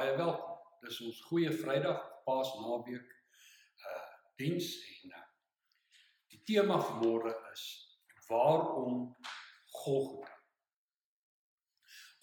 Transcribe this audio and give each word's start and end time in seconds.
baie 0.00 0.16
welkom. 0.16 0.60
Dis 0.80 0.98
ons 1.04 1.18
goeie 1.28 1.50
Vrydag, 1.52 1.98
Paasnaweek 2.24 3.10
uh 3.88 4.04
diens 4.40 4.68
en 4.94 5.10
uh, 5.12 5.24
die 6.32 6.38
tema 6.48 6.78
vir 6.80 7.02
môre 7.02 7.32
is 7.50 7.64
waarom 8.30 9.02
Golgotha. 9.74 10.38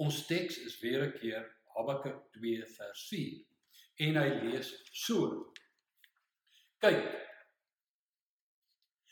Ons 0.02 0.24
teks 0.26 0.58
is 0.66 0.80
weer 0.82 1.06
'n 1.06 1.14
keer 1.20 1.46
Habakuk 1.76 2.18
2 2.40 2.66
vers 2.80 3.04
4 3.12 4.08
en 4.08 4.20
hy 4.24 4.26
lees 4.48 4.74
so: 5.04 5.30
Kyk, 6.82 7.14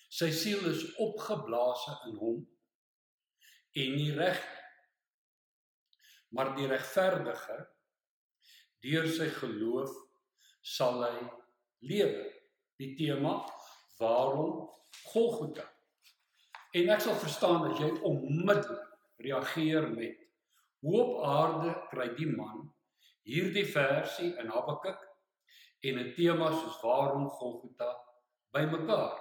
sy 0.09 0.31
siel 0.41 0.65
is 0.73 0.87
opgeblaase 1.05 1.99
in 2.09 2.17
hom 2.23 2.41
en 3.85 3.95
nie 4.01 4.11
reg 4.17 4.41
maar 6.33 6.55
die 6.57 6.73
regverdige 6.73 7.61
deur 8.85 9.07
sy 9.09 9.27
geloof 9.39 9.93
sal 10.61 11.01
hy 11.03 11.27
lewe. 11.89 12.25
Die 12.79 12.93
tema 12.97 13.37
waarom 13.99 14.65
Golgotha. 15.09 15.65
En 16.75 16.91
ek 16.91 17.03
sal 17.05 17.17
verstaan 17.21 17.69
as 17.69 17.79
jy 17.79 17.89
onmiddellik 18.03 18.91
reageer 19.23 19.87
met 19.95 20.19
hoe 20.83 20.97
op 21.01 21.21
aarde 21.25 21.71
kry 21.89 22.09
die 22.17 22.27
man 22.29 22.65
hierdie 23.25 23.65
versie 23.65 24.33
in 24.41 24.51
Habakuk 24.53 24.99
en 25.87 25.99
'n 25.99 26.13
tema 26.17 26.51
soos 26.51 26.81
waarom 26.81 27.29
Golgotha 27.29 27.91
bymekaar. 28.53 29.17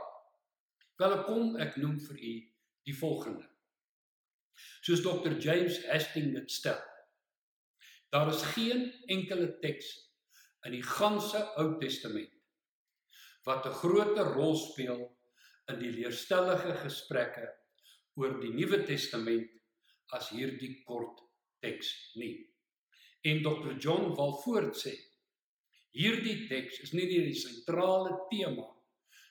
Wel 0.96 1.14
kom 1.24 1.56
ek 1.56 1.76
noem 1.76 1.98
vir 2.00 2.16
u 2.16 2.34
die 2.86 2.96
volgende. 2.96 3.46
Soos 4.80 5.02
Dr 5.02 5.38
James 5.38 5.86
Hastings 5.86 6.34
dit 6.34 6.50
stel. 6.50 6.82
Daar 8.14 8.28
is 8.28 8.42
geen 8.42 8.92
enkele 9.06 9.58
teks 9.58 9.86
in 10.62 10.76
die 10.76 10.84
ganse 10.86 11.40
Ou 11.58 11.72
Testament 11.80 12.30
wat 13.42 13.66
'n 13.66 13.74
groter 13.80 14.28
rol 14.36 14.54
speel 14.56 15.00
in 15.72 15.80
die 15.80 15.90
leerstellige 15.90 16.76
gesprekke 16.82 17.48
oor 18.14 18.36
die 18.40 18.52
Nuwe 18.54 18.78
Testament 18.86 19.50
as 20.14 20.28
hierdie 20.30 20.84
kort 20.86 21.24
teks 21.58 21.90
nie. 22.14 22.36
En 23.26 23.42
Dr 23.42 23.74
John 23.82 24.14
Walvoort 24.14 24.78
sê 24.78 24.94
hierdie 25.90 26.46
teks 26.46 26.78
is 26.86 26.94
nie 26.94 27.08
die 27.10 27.34
sentrale 27.34 28.14
tema 28.30 28.68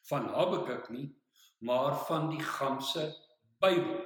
van 0.10 0.28
Habakuk 0.28 0.90
nie, 0.90 1.08
maar 1.60 1.96
van 2.12 2.30
die 2.36 2.44
ganse 2.44 3.08
Bybel. 3.64 4.04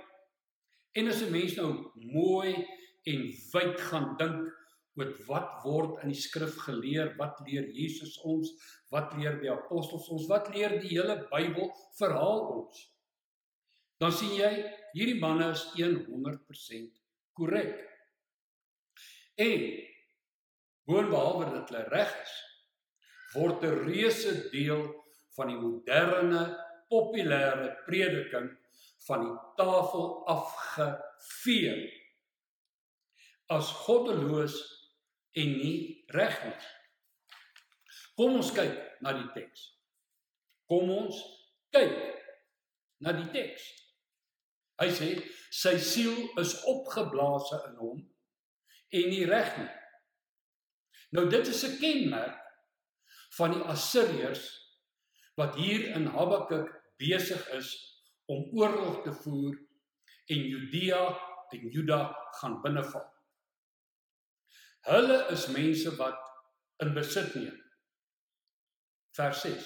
En 0.93 1.07
as 1.07 1.21
'n 1.25 1.31
mens 1.31 1.55
nou 1.55 1.91
mooi 1.95 2.53
en 3.03 3.27
wyd 3.53 3.81
gaan 3.81 4.15
dink 4.21 4.56
oor 4.97 5.13
wat 5.27 5.63
word 5.63 6.03
in 6.03 6.11
die 6.11 6.19
skrif 6.19 6.57
geleer, 6.65 7.13
wat 7.19 7.39
leer 7.45 7.67
Jesus 7.73 8.17
ons, 8.25 8.51
wat 8.93 9.13
leer 9.17 9.37
die 9.41 9.51
apostels 9.53 10.07
ons, 10.13 10.27
wat 10.31 10.49
leer 10.53 10.79
die 10.81 10.95
hele 10.95 11.19
Bybel 11.31 11.69
verhaal 11.99 12.45
ons. 12.55 12.81
Dan 14.01 14.13
sien 14.13 14.33
jy 14.37 14.51
hierdie 14.93 15.19
manne 15.21 15.51
is 15.53 15.63
100% 15.77 16.89
korrek. 17.37 17.77
En 19.37 19.65
boonbehalwe 20.89 21.49
dat 21.53 21.69
hulle 21.69 21.83
reg 21.93 22.13
is, 22.23 22.35
word 23.35 23.63
'n 23.63 23.83
reuse 23.85 24.49
deel 24.53 24.87
van 25.35 25.51
die 25.51 25.59
moderne 25.59 26.43
populêre 26.89 27.75
prediking 27.85 28.49
van 29.07 29.25
die 29.25 29.35
tafel 29.59 30.07
afgevee 30.31 31.75
as 33.53 33.69
goddeloos 33.85 34.55
en 35.37 35.53
nie 35.57 36.05
reg 36.15 36.37
nie. 36.45 36.57
Kom 38.17 38.37
ons 38.39 38.51
kyk 38.55 38.77
na 39.05 39.13
die 39.13 39.27
teks. 39.35 39.67
Kom 40.69 40.89
ons 40.89 41.17
kyk 41.73 41.97
na 43.05 43.13
die 43.13 43.27
teks. 43.33 43.65
Hy 44.81 44.89
sê 44.93 45.09
sy 45.53 45.75
siel 45.81 46.17
is 46.41 46.55
opgeblaase 46.69 47.61
in 47.69 47.77
hom 47.81 48.01
en 48.97 49.09
nie 49.11 49.25
reg 49.29 49.53
nie. 49.57 49.73
Nou 51.15 51.27
dit 51.29 51.47
is 51.47 51.63
'n 51.63 51.79
kenmerk 51.81 52.41
van 53.37 53.53
die 53.53 53.63
Assiriërs 53.73 54.45
wat 55.37 55.55
hier 55.55 55.93
in 55.95 56.05
Habakuk 56.05 56.69
besig 56.97 57.49
is 57.53 57.69
om 58.25 58.49
oorlog 58.57 59.03
te 59.03 59.13
voer 59.13 59.55
en 60.27 60.41
Judea 60.51 61.03
en 61.53 61.69
Juda 61.71 62.15
gaan 62.39 62.61
binneval. 62.61 63.16
Hulle 64.87 65.17
is 65.33 65.47
mense 65.51 65.91
wat 65.99 66.19
in 66.83 66.93
besit 66.95 67.33
neem. 67.35 67.55
Vers 69.17 69.41
6. 69.43 69.65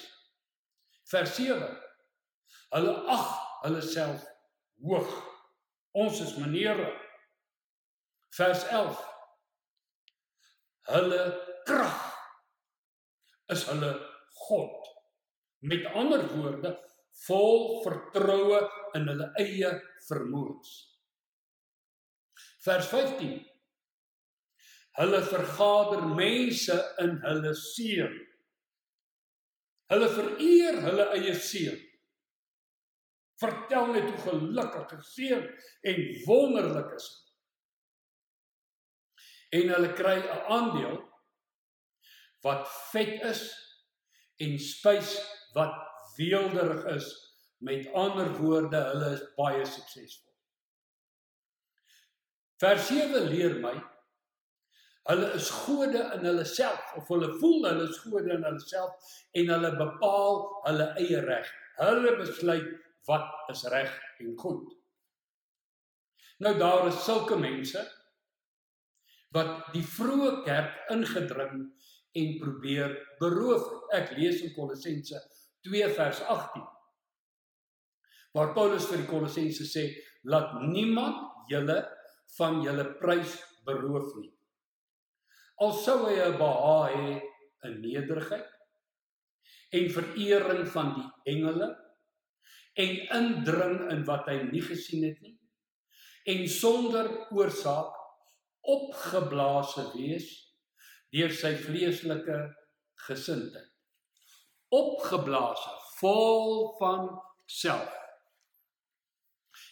Vers 1.11 1.35
7. 1.35 1.67
Hulle 2.73 2.95
ag 3.15 3.27
hulle 3.65 3.81
self 3.85 4.23
hoog. 4.81 5.11
Ons 6.01 6.21
is 6.25 6.33
meneere. 6.41 6.87
Vers 8.37 8.63
11. 8.71 9.03
Hulle 10.89 11.21
krag 11.69 12.01
is 13.53 13.67
hulle 13.69 13.91
God. 14.47 14.89
Met 15.69 15.85
ander 15.93 16.25
woorde, 16.33 16.73
vol 17.27 17.83
vertroue 17.85 18.63
in 18.97 19.05
hulle 19.11 19.29
eie 19.43 19.75
vermoëns. 20.07 20.73
Vers 22.65 22.89
15 22.89 23.50
Hulle 24.99 25.21
vergader 25.23 26.03
mense 26.15 26.75
in 26.99 27.15
hulle 27.23 27.53
seun. 27.55 28.17
Hulle 29.91 30.09
vereer 30.11 30.81
hulle 30.85 31.07
eie 31.15 31.35
seun. 31.35 31.79
Vertel 33.41 33.93
net 33.95 34.09
hoe 34.09 34.23
gelukkig 34.25 34.89
geseën 34.91 35.45
en 35.91 36.01
wonderlik 36.27 36.91
is. 36.97 37.07
En 39.51 39.71
hulle 39.75 39.93
kry 39.97 40.17
'n 40.19 40.43
aandeel 40.57 40.99
wat 42.45 42.67
vet 42.91 43.21
is 43.31 43.41
en 44.41 44.59
spys 44.59 45.15
wat 45.53 45.75
weelderig 46.17 46.85
is. 46.95 47.07
Met 47.61 47.93
ander 47.93 48.29
woorde, 48.41 48.77
hulle 48.77 49.09
is 49.13 49.25
baie 49.37 49.65
suksesvol. 49.65 50.33
Vers 52.61 52.87
7 52.87 53.27
leer 53.29 53.59
my 53.61 53.75
Hulle 55.09 55.31
is 55.33 55.49
gode 55.49 56.01
in 56.15 56.25
hulle 56.27 56.43
self 56.45 56.91
of 56.97 57.07
hulle 57.09 57.31
voel 57.41 57.65
hulle 57.65 57.87
is 57.89 57.97
gode 58.03 58.29
in 58.35 58.43
hulle 58.45 58.61
self 58.61 59.13
en 59.39 59.49
hulle 59.49 59.71
bepaal 59.79 60.37
hulle 60.67 60.87
eie 61.01 61.23
reg. 61.25 61.47
Hulle 61.79 62.13
besluit 62.19 62.69
wat 63.09 63.49
is 63.53 63.63
reg 63.73 63.95
en 64.21 64.35
goed. 64.37 64.67
Nou 66.45 66.53
daar 66.57 66.87
is 66.89 66.99
sulke 67.05 67.37
mense 67.37 67.81
wat 69.35 69.71
die 69.73 69.83
vroeë 69.85 70.43
kerk 70.45 70.91
ingedring 70.93 71.63
en 72.21 72.35
probeer 72.41 72.93
beroof. 73.21 73.65
Ek 73.97 74.13
lees 74.17 74.43
in 74.45 74.53
Kolossense 74.53 75.21
2 75.65 75.89
vers 75.95 76.21
18. 76.27 76.67
Waar 78.35 78.53
Paulus 78.55 78.85
vir 78.89 79.01
die 79.01 79.09
Kolossense 79.09 79.65
sê: 79.67 79.87
"Laat 80.23 80.53
niemand 80.61 81.49
julle 81.49 81.79
van 82.37 82.61
julle 82.61 82.85
prys 83.01 83.37
beroof 83.65 84.13
nie." 84.19 84.31
Al 85.61 85.73
sou 85.83 85.99
hy 86.07 86.17
'n 86.17 86.37
behaag 86.41 86.95
hê 86.95 87.11
in 87.67 87.79
nederigheid 87.81 88.49
en 89.77 89.93
verering 89.97 90.65
van 90.75 90.93
die 90.97 91.33
engele 91.33 91.69
en 92.83 92.91
indring 93.19 93.77
in 93.93 94.05
wat 94.09 94.27
hy 94.31 94.37
nie 94.49 94.63
gesien 94.65 95.03
het 95.07 95.19
nie 95.21 95.37
en 96.33 96.47
sonder 96.49 97.09
oorsaak 97.33 97.97
opgeblaase 98.61 99.87
wees 99.95 100.29
deur 101.11 101.33
sy 101.35 101.51
vleeslike 101.59 102.37
gesindheid. 103.07 103.67
Opgeblaase 104.71 105.73
vol 105.97 106.71
van 106.79 107.09
self. 107.49 107.97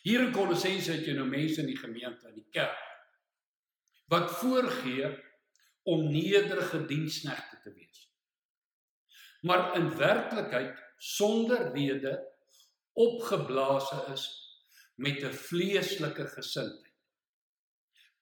Hier 0.04 0.26
in 0.26 0.34
Kolossense 0.36 0.98
het 0.98 1.08
jy 1.08 1.16
nou 1.16 1.28
mense 1.30 1.62
in 1.62 1.70
die 1.70 1.80
gemeente 1.80 2.28
in 2.32 2.40
die 2.42 2.50
kerk 2.56 2.86
wat 4.10 4.32
voorgee 4.40 5.12
om 5.84 6.10
nederige 6.12 6.86
diensknegte 6.86 7.60
te 7.64 7.74
wees. 7.74 8.08
Maar 9.42 9.76
in 9.76 9.96
werklikheid 9.98 10.80
sonder 10.98 11.72
rede 11.72 12.28
opgeblaase 12.94 14.04
is 14.12 14.26
met 14.96 15.24
'n 15.24 15.34
vleeslike 15.34 16.28
gesindheid. 16.28 16.96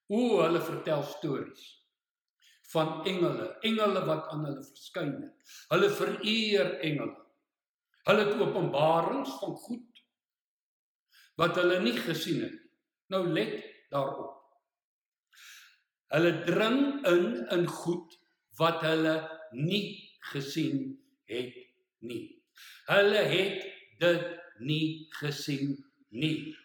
O, 0.07 0.41
hulle 0.41 0.61
vertel 0.61 1.03
stories 1.03 1.77
van 2.71 3.05
engele, 3.05 3.47
engele 3.59 4.05
wat 4.05 4.27
aan 4.27 4.45
hulle 4.45 4.63
verskyn 4.63 5.13
het. 5.21 5.55
Hulle 5.71 5.89
vereer 5.89 6.79
engele. 6.79 7.25
Hulle 8.07 8.25
het 8.25 8.39
openbarings 8.39 9.39
van 9.39 9.55
goed 9.55 10.03
wat 11.37 11.55
hulle 11.59 11.79
nie 11.83 11.97
gesien 11.97 12.41
het. 12.41 12.61
Nou 13.13 13.27
let 13.29 13.59
daarop. 13.93 14.26
Hulle 16.13 16.43
dring 16.47 17.05
in 17.05 17.47
in 17.51 17.67
goed 17.67 18.15
wat 18.57 18.81
hulle 18.81 19.15
nie 19.51 20.11
gesien 20.31 20.95
het 21.29 21.55
nie. 21.99 22.23
Hulle 22.87 23.23
het 23.31 23.65
dit 23.99 24.27
nie 24.59 25.07
gesien 25.19 25.75
nie. 26.09 26.55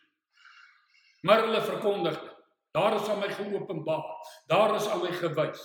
Maar 1.22 1.46
hulle 1.46 1.62
verkondig 1.62 2.20
dit. 2.20 2.38
Daar 2.72 2.96
is 2.96 3.08
aan 3.08 3.20
my 3.20 3.28
geopenbaar. 3.28 4.04
Daar 4.46 4.74
is 4.74 4.88
aan 4.88 5.02
my 5.02 5.12
gewys. 5.12 5.64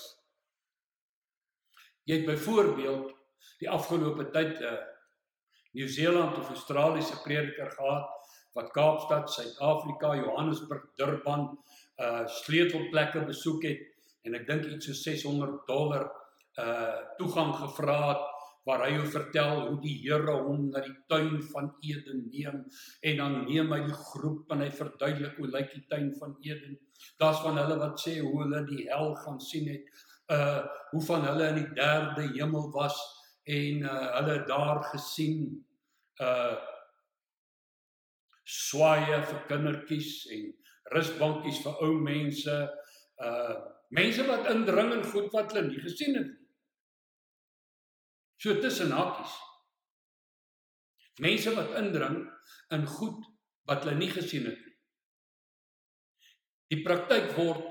Jy 2.04 2.20
het 2.20 2.26
byvoorbeeld 2.28 3.14
die 3.62 3.70
afgelope 3.70 4.30
tyd 4.32 4.60
'n 4.60 4.64
uh, 4.64 4.72
eh, 4.72 4.86
Nieu-Seeland 5.72 6.38
of 6.38 6.50
Australiese 6.50 7.22
prediker 7.22 7.72
gehad 7.72 8.10
wat 8.54 8.72
Kaapstad, 8.72 9.32
Suid-Afrika, 9.32 10.16
Johannesburg, 10.16 10.86
Durban 10.96 11.64
uh 12.06 12.24
sleutelplekke 12.42 13.26
besoek 13.26 13.64
het 13.64 13.86
en 14.28 14.36
ek 14.38 14.48
dink 14.48 14.66
iets 14.70 14.90
so 14.90 14.94
600 14.94 15.64
dollar 15.70 16.10
uh 16.62 16.98
toegang 17.18 17.54
gevra 17.62 18.02
het 18.12 18.26
waar 18.68 18.84
hy 18.84 18.98
jou 18.98 19.06
vertel 19.08 19.62
hoe 19.70 19.78
die 19.80 19.96
Here 20.04 20.34
hom 20.44 20.66
na 20.74 20.82
die 20.84 20.96
tuin 21.08 21.38
van 21.54 21.70
Eden 21.88 22.26
neem 22.34 22.66
en 23.08 23.22
dan 23.22 23.38
neem 23.48 23.72
hy 23.72 23.80
die 23.86 24.00
groep 24.10 24.52
en 24.52 24.64
hy 24.66 24.68
verduidelik 24.76 25.38
hoe 25.40 25.48
lyk 25.54 25.70
die 25.72 25.86
tuin 25.88 26.10
van 26.20 26.36
Eden. 26.44 26.76
Daar's 27.22 27.40
van 27.46 27.60
hulle 27.62 27.78
wat 27.80 28.04
sê 28.04 28.18
hoe 28.20 28.34
hulle 28.42 28.66
die 28.68 28.90
hel 28.90 29.16
gaan 29.24 29.40
sien 29.44 29.70
het, 29.72 29.88
uh 30.36 30.66
hoe 30.92 31.04
van 31.08 31.24
hulle 31.28 31.48
in 31.54 31.62
die 31.62 31.70
derde 31.80 32.28
hemel 32.36 32.68
was 32.76 32.98
en 33.48 33.86
uh 33.88 33.96
hulle 34.18 34.42
daar 34.52 34.84
gesien 34.92 35.48
uh 36.24 36.58
swaaye 38.48 39.22
vir 39.30 39.40
kindertjies 39.48 40.12
en 40.36 40.52
rusbankies 40.94 41.62
vir 41.64 41.82
ou 41.86 41.98
mense, 42.04 42.60
uh 43.24 43.56
mense 43.96 44.24
wat 44.28 44.50
indring 44.52 44.92
in 44.98 45.06
goed 45.08 45.30
wat 45.32 45.54
hulle 45.54 45.70
nie 45.70 45.80
gesien 45.80 46.18
het 46.20 46.28
nie. 46.28 46.48
So 48.44 48.58
tussen 48.62 48.92
hakies. 48.92 49.36
Mense 51.24 51.54
wat 51.56 51.72
indring 51.80 52.20
in 52.76 52.84
goed 52.98 53.24
wat 53.70 53.86
hulle 53.86 53.96
nie 53.98 54.12
gesien 54.12 54.50
het 54.52 54.60
nie. 54.60 54.76
Die 56.76 56.84
praktyk 56.84 57.32
word 57.40 57.64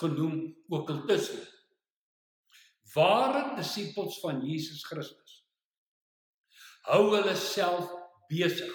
genoem 0.00 0.42
okkultisme. 0.74 1.46
Ware 2.96 3.44
disippels 3.54 4.18
van 4.24 4.42
Jesus 4.42 4.82
Christus 4.90 5.40
hou 6.88 7.10
hulle 7.12 7.34
self 7.36 7.90
besig 8.30 8.72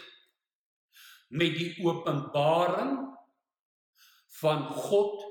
met 1.36 1.56
die 1.57 1.71
openbaring 1.86 2.97
van 4.42 4.68
God 4.68 5.24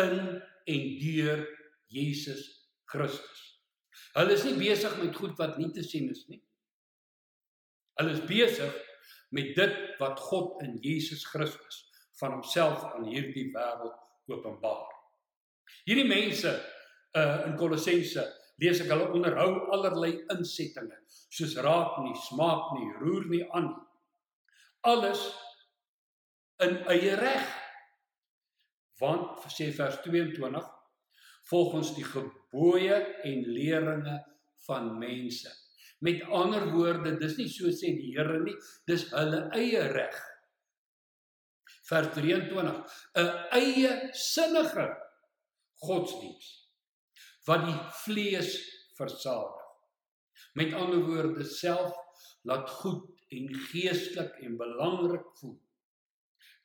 in 0.00 0.42
en 0.64 0.86
deur 1.00 1.46
Jesus 1.90 2.70
Christus. 2.84 3.40
Hulle 4.14 4.34
is 4.34 4.44
nie 4.46 4.56
besig 4.58 4.96
met 5.00 5.16
goed 5.16 5.36
wat 5.38 5.58
nie 5.58 5.70
te 5.74 5.82
sien 5.86 6.08
is 6.10 6.24
nie. 6.30 6.40
Hulle 8.00 8.14
is 8.16 8.22
besig 8.26 8.76
met 9.34 9.52
dit 9.56 9.76
wat 10.00 10.20
God 10.30 10.62
in 10.64 10.78
Jesus 10.82 11.24
Christus 11.26 11.84
van 12.20 12.36
homself 12.36 12.84
aan 12.90 13.06
hierdie 13.08 13.50
wêreld 13.54 13.96
openbaar. 14.30 14.88
Hierdie 15.86 16.08
mense 16.08 16.52
uh 17.18 17.46
in 17.46 17.56
Kolossense 17.58 18.22
lees 18.62 18.82
ek 18.82 18.90
hulle 18.92 19.08
onderhou 19.14 19.70
allerlei 19.74 20.12
insettinge 20.34 20.98
soos 21.30 21.56
raak 21.62 21.98
nie, 22.04 22.14
smaak 22.28 22.74
nie, 22.76 22.90
roer 23.00 23.26
nie 23.30 23.42
aan 23.56 23.70
nie. 23.72 23.86
Alles 24.90 25.24
in 26.64 26.78
eie 26.92 27.16
reg. 27.20 27.48
Want 29.00 29.46
sê 29.52 29.70
vers 29.72 30.00
22 30.04 30.66
volgens 31.50 31.94
die 31.96 32.04
gebooie 32.04 32.98
en 33.26 33.46
leringe 33.48 34.16
van 34.66 34.98
mense. 34.98 35.50
Met 36.00 36.22
ander 36.32 36.70
woorde, 36.72 37.16
dis 37.20 37.36
nie 37.36 37.48
so 37.52 37.72
sê 37.74 37.92
die 37.96 38.12
Here 38.14 38.38
nie, 38.44 38.56
dis 38.88 39.06
hulle 39.12 39.46
eie 39.56 39.86
reg. 39.92 40.16
Vers 41.90 42.12
23, 42.14 42.76
'n 43.20 43.30
eie 43.58 43.92
sinnige 44.14 44.86
godsdiens 45.84 46.48
wat 47.48 47.64
die 47.66 47.78
vlees 48.04 48.52
versadig. 48.98 49.56
Met 50.54 50.74
ander 50.74 51.02
woorde, 51.06 51.44
self 51.44 51.96
laat 52.42 52.70
goed 52.70 53.08
en 53.32 53.48
geestelik 53.70 54.36
en 54.44 54.56
belangrik 54.60 55.26
voel. 55.40 55.58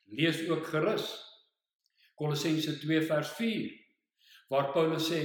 Lees 0.04 0.48
ook 0.48 0.66
gerus 0.66 1.08
Kolossense 2.16 2.78
2 2.80 3.02
vers 3.10 3.34
4 3.36 3.74
waar 4.48 4.72
Paulus 4.72 5.08
sê 5.10 5.22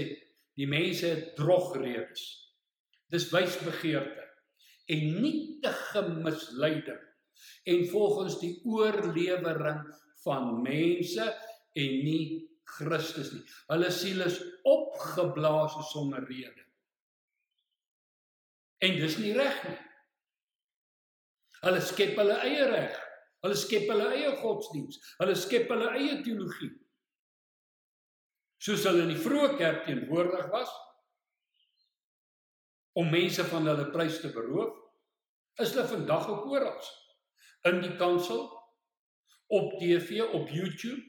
die 0.60 0.68
mense 0.68 1.08
het 1.08 1.36
drogredes. 1.38 2.24
Dis 3.12 3.30
wysbegeerte 3.32 4.26
en 4.92 5.22
nietige 5.22 6.04
misleiding 6.26 7.02
en 7.72 7.86
volgens 7.92 8.40
die 8.42 8.54
oorlewering 8.68 9.86
van 10.26 10.62
mense 10.64 11.28
en 11.74 11.94
nie 12.06 12.26
Christus 12.72 13.32
nie. 13.36 13.44
Hulle 13.72 13.92
siel 13.92 14.26
is 14.26 14.40
opgeblaas 14.68 15.78
sonder 15.92 16.26
rede. 16.28 16.66
En 18.82 18.98
dis 18.98 19.18
nie 19.22 19.34
reg 19.38 19.64
nie. 19.68 19.80
Hulle 21.62 21.82
skep 21.86 22.16
hulle 22.18 22.38
eie 22.48 22.68
reg. 22.72 22.96
Hulle 23.46 23.58
skep 23.58 23.90
hulle 23.92 24.08
eie 24.16 24.32
godsdiens. 24.42 24.98
Hulle 25.20 25.36
skep 25.38 25.70
hulle 25.70 25.92
eie 25.98 26.22
teologie 26.26 26.72
soos 28.62 28.86
hulle 28.86 29.06
in 29.08 29.14
die 29.16 29.22
vroeë 29.22 29.56
kerk 29.58 29.86
teenwoordig 29.88 30.50
was 30.54 30.72
om 33.00 33.08
mense 33.10 33.44
van 33.48 33.70
hulle 33.70 33.88
prys 33.94 34.20
te 34.22 34.30
beroof, 34.36 34.74
is 35.64 35.72
hulle 35.72 35.88
vandag 35.88 36.28
ook 36.30 36.50
oral 36.52 36.90
in 37.70 37.80
die 37.84 37.94
kansel 37.98 38.50
op 39.52 39.78
TV, 39.80 40.22
op 40.36 40.50
YouTube, 40.52 41.02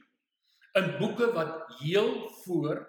in 0.79 0.89
boeke 0.99 1.29
wat 1.35 1.69
heel 1.79 2.29
voor 2.43 2.81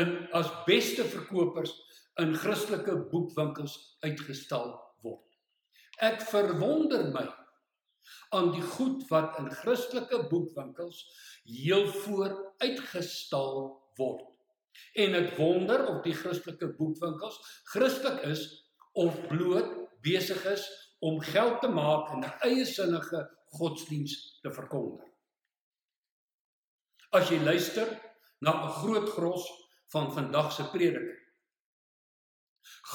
in 0.00 0.14
as 0.36 0.50
beste 0.66 1.04
verkopers 1.04 1.72
in 2.20 2.34
Christelike 2.36 2.96
boekwinkels 3.10 3.76
uitgestal 4.04 4.74
word. 5.04 5.24
Ek 6.00 6.20
verwonder 6.28 7.08
my 7.14 7.24
aan 8.30 8.52
die 8.52 8.62
goed 8.62 9.04
wat 9.08 9.38
in 9.38 9.50
Christelike 9.50 10.26
boekwinkels 10.28 11.04
heel 11.44 11.86
voor 11.86 12.54
uitgestal 12.58 13.56
word. 13.96 14.28
En 14.94 15.12
dit 15.12 15.36
wonder 15.36 15.86
of 15.86 16.02
die 16.02 16.14
Christelike 16.16 16.72
boekwinkels 16.76 17.38
Christelik 17.72 18.22
is 18.28 18.46
of 18.92 19.26
bloot 19.28 19.72
besig 20.02 20.44
is 20.44 20.64
om 21.02 21.20
geld 21.20 21.60
te 21.60 21.68
maak 21.68 22.12
en 22.12 22.24
'n 22.24 22.34
eie 22.48 22.64
sinnige 22.64 23.22
godsdiens 23.58 24.38
te 24.42 24.52
verkondig. 24.52 25.08
As 27.10 27.28
jy 27.28 27.38
luister 27.42 27.88
na 28.40 28.52
'n 28.52 28.72
groot 28.80 29.08
gros 29.08 29.44
van 29.92 30.12
vandag 30.12 30.52
se 30.52 30.64
prediking, 30.64 31.20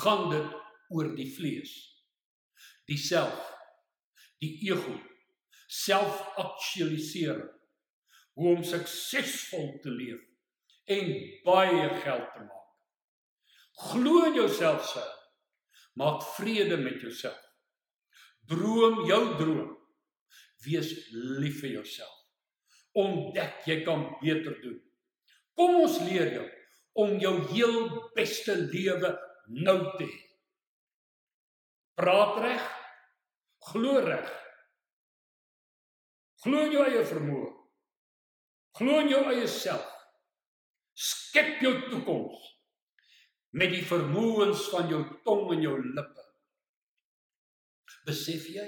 gaan 0.02 0.30
dit 0.30 0.56
oor 0.90 1.16
die 1.16 1.30
vlees, 1.36 1.74
die 2.86 2.98
self, 2.98 3.57
die 4.44 4.54
ego, 4.70 4.96
selfaktualisering 5.68 7.48
hoe 8.38 8.56
om 8.56 8.64
suksesvol 8.64 9.72
te 9.82 9.92
leef 9.92 10.22
en 10.94 11.10
baie 11.46 11.88
geld 12.04 12.28
te 12.36 12.44
maak. 12.46 12.68
Glo 13.90 14.26
in 14.30 14.38
jouself 14.38 14.86
se. 14.90 15.04
Maak 15.98 16.22
vrede 16.36 16.78
met 16.78 17.02
jouself. 17.02 17.42
Droom 18.46 19.04
jou 19.10 19.24
droom. 19.38 19.74
Wees 20.66 20.94
lief 21.12 21.60
vir 21.62 21.80
jouself. 21.80 22.14
Ontdek 22.98 23.66
jy 23.70 23.82
kan 23.86 24.06
beter 24.22 24.56
doen. 24.62 24.78
Kom 25.58 25.82
ons 25.82 26.00
leer 26.06 26.32
jou 26.38 26.48
om 26.98 27.18
jou 27.22 27.34
heel 27.52 27.78
beste 28.16 28.56
lewe 28.58 29.12
nou 29.66 29.78
te 29.98 30.06
hê. 30.06 30.24
Praat 31.98 32.42
reg. 32.42 32.77
Glo 33.68 34.00
reg. 34.00 34.28
Glo 36.44 36.66
in 36.68 36.76
jou 36.76 36.84
eie 36.88 37.04
vermoë. 37.08 37.48
Glo 38.80 39.00
in 39.04 39.12
jou 39.12 39.24
eie 39.32 39.48
self. 39.52 39.88
Skep 40.98 41.60
jou 41.66 41.74
toekoms 41.90 42.46
met 43.58 43.72
die 43.74 43.84
vermoëns 43.86 44.68
van 44.72 44.90
jou 44.92 45.02
tong 45.26 45.52
en 45.56 45.64
jou 45.66 45.76
lippe. 45.82 46.26
Besef 48.08 48.48
jy? 48.54 48.66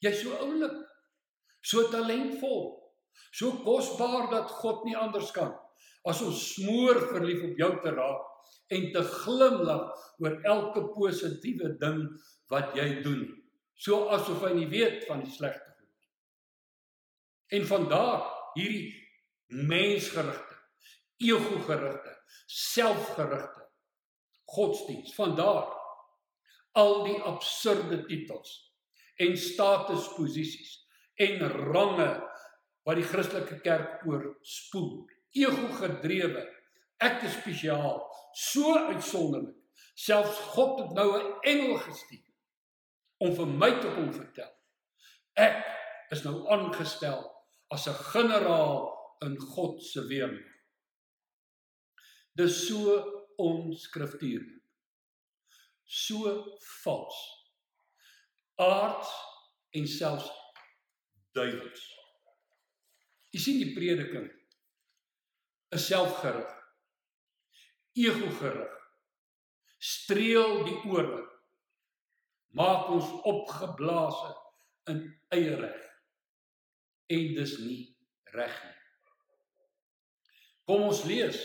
Jy's 0.00 0.22
so 0.22 0.36
oulik, 0.40 0.76
so 1.60 1.84
talentvol, 1.92 2.70
so 3.36 3.60
kosbaar 3.64 4.30
dat 4.32 4.52
God 4.62 4.86
nie 4.88 4.96
anders 4.96 5.32
kan 5.36 5.52
as 6.08 6.22
om 6.24 6.32
smoor 6.32 6.96
verlief 7.10 7.42
op 7.50 7.58
jou 7.60 7.70
te 7.84 7.92
raak 7.92 8.46
en 8.72 8.86
te 8.94 9.02
glimlag 9.04 9.90
oor 10.22 10.38
elke 10.48 10.86
positiewe 10.94 11.74
ding 11.82 12.00
wat 12.52 12.72
jy 12.78 12.86
doen. 13.04 13.26
So 13.80 14.10
asof 14.12 14.42
hy 14.44 14.52
nie 14.58 14.68
weet 14.68 15.06
van 15.08 15.22
die 15.24 15.32
slegte 15.32 15.70
goed 15.72 15.88
nie. 15.88 16.10
En 17.56 17.68
vandaar 17.68 18.26
hierdie 18.58 18.92
mensgerigte, 19.70 20.58
ego-gerigte, 21.24 22.12
selfgerigte 22.44 23.64
godsdiens. 24.52 25.14
Vandaar 25.16 25.70
al 26.76 26.94
die 27.06 27.16
absurde 27.26 28.02
titels 28.10 28.52
en 29.20 29.36
statusposisies 29.40 30.76
en 31.20 31.40
range 31.72 32.12
wat 32.84 33.00
die 33.00 33.08
Christelike 33.08 33.60
kerk 33.64 34.04
oorspoel. 34.08 35.06
Ego 35.36 35.68
gedrewe. 35.80 36.44
Ek 37.00 37.22
is 37.24 37.36
spesiaal, 37.38 38.02
so 38.36 38.76
uitsonderlik. 38.90 39.56
Selfs 39.96 40.36
God 40.52 40.80
het 40.82 40.92
nou 40.96 41.08
'n 41.16 41.38
engel 41.48 41.78
gestuur 41.80 42.29
om 43.20 43.34
vir 43.36 43.50
my 43.62 43.70
te 43.80 43.90
kom 43.94 44.12
vertel. 44.14 44.50
Ek 45.36 45.60
is 46.14 46.24
nou 46.24 46.48
aangestel 46.52 47.22
as 47.70 47.86
'n 47.88 47.98
generaal 48.12 48.88
in 49.22 49.38
God 49.38 49.82
se 49.84 50.06
weermag. 50.06 50.48
Dis 52.34 52.66
so 52.66 52.96
onskriftuurlik. 53.36 54.62
So 55.84 56.58
vals. 56.82 57.18
Aards 58.56 59.10
en 59.70 59.86
selfs 59.88 60.30
duiwels. 61.32 61.82
Jy 63.30 63.40
sien 63.40 63.58
die 63.62 63.74
prediking 63.74 64.28
is 65.70 65.86
selfgerig. 65.86 66.50
Ego 67.92 68.30
gerig. 68.40 68.76
Streel 69.78 70.64
die 70.64 70.78
ore. 70.90 71.29
Maak 72.56 72.90
ons 72.90 73.10
opgeblaase 73.30 74.30
in 74.90 75.04
eie 75.34 75.54
reg. 75.60 75.80
En 77.10 77.34
dis 77.36 77.56
nie 77.62 77.82
reg 78.34 78.54
nie. 78.64 78.76
Kom 80.66 80.86
ons 80.90 81.02
lees 81.06 81.38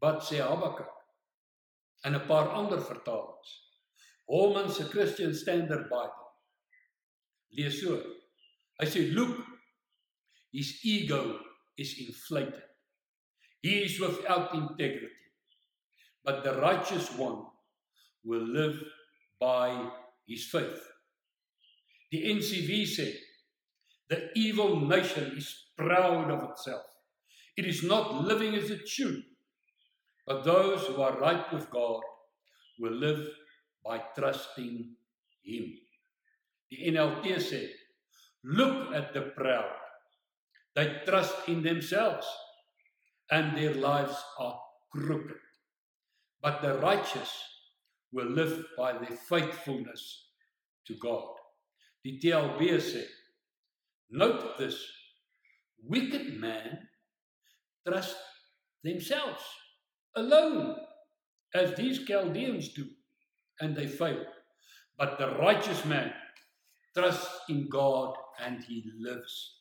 wat 0.00 0.22
sê 0.24 0.40
Habakuk 0.40 0.92
in 2.08 2.14
'n 2.16 2.26
paar 2.26 2.48
ander 2.56 2.80
vertalings. 2.80 3.50
Holman 4.26 4.70
se 4.70 4.84
Christian 4.84 5.34
Standard 5.34 5.88
Bible. 5.88 6.28
Lees 7.50 7.80
so. 7.80 7.96
Hy 8.78 8.86
sê 8.86 9.12
look 9.12 9.36
his 10.52 10.84
ego 10.84 11.40
is 11.76 11.98
inflated. 11.98 12.62
He 13.62 13.84
is 13.84 14.00
without 14.00 14.54
integrity. 14.54 15.16
But 16.24 16.44
the 16.44 16.54
righteous 16.60 17.10
one 17.16 17.46
will 18.24 18.46
live 18.46 18.78
by 19.38 19.90
his 20.30 20.46
faith. 20.46 20.80
Die 22.12 22.22
NCV 22.34 22.86
sê 22.86 23.08
the 24.10 24.30
evil 24.34 24.80
nation 24.80 25.34
is 25.36 25.48
proud 25.76 26.30
of 26.30 26.50
itself. 26.50 26.86
It 27.56 27.66
is 27.66 27.82
not 27.82 28.24
living 28.24 28.54
as 28.54 28.70
it 28.70 28.88
should. 28.88 29.22
But 30.26 30.44
those 30.44 30.86
who 30.86 31.00
are 31.02 31.18
right 31.18 31.52
with 31.52 31.70
God 31.70 32.02
will 32.78 32.92
live 32.92 33.26
by 33.84 33.98
trusting 34.16 34.96
him. 35.42 35.64
Die 36.70 36.90
NLT 36.90 37.36
sê, 37.38 37.68
look 38.44 38.94
at 38.94 39.14
the 39.14 39.22
proud. 39.38 39.70
They 40.74 41.02
trust 41.06 41.48
in 41.48 41.62
themselves 41.62 42.26
and 43.30 43.56
their 43.56 43.74
lives 43.74 44.16
are 44.38 44.58
crooked. 44.92 45.38
But 46.42 46.62
the 46.62 46.74
righteous 46.78 47.30
will 48.12 48.30
live 48.30 48.64
by 48.76 48.92
their 48.92 49.16
faithfulness 49.16 50.26
to 50.86 50.94
God. 50.94 51.28
Die 52.04 52.18
TLB 52.22 52.80
sê, 52.80 53.04
note 54.10 54.56
this, 54.58 54.80
wicked 55.82 56.40
man 56.40 56.88
trust 57.86 58.16
themselves 58.82 59.42
alone 60.16 60.76
as 61.54 61.74
these 61.74 62.04
Chaldeans 62.06 62.70
do 62.74 62.86
and 63.60 63.76
they 63.76 63.86
fail. 63.86 64.24
But 64.98 65.18
the 65.18 65.36
righteous 65.36 65.84
man 65.84 66.12
trusts 66.96 67.28
in 67.48 67.68
God 67.68 68.14
and 68.42 68.62
he 68.64 68.84
lives. 68.98 69.60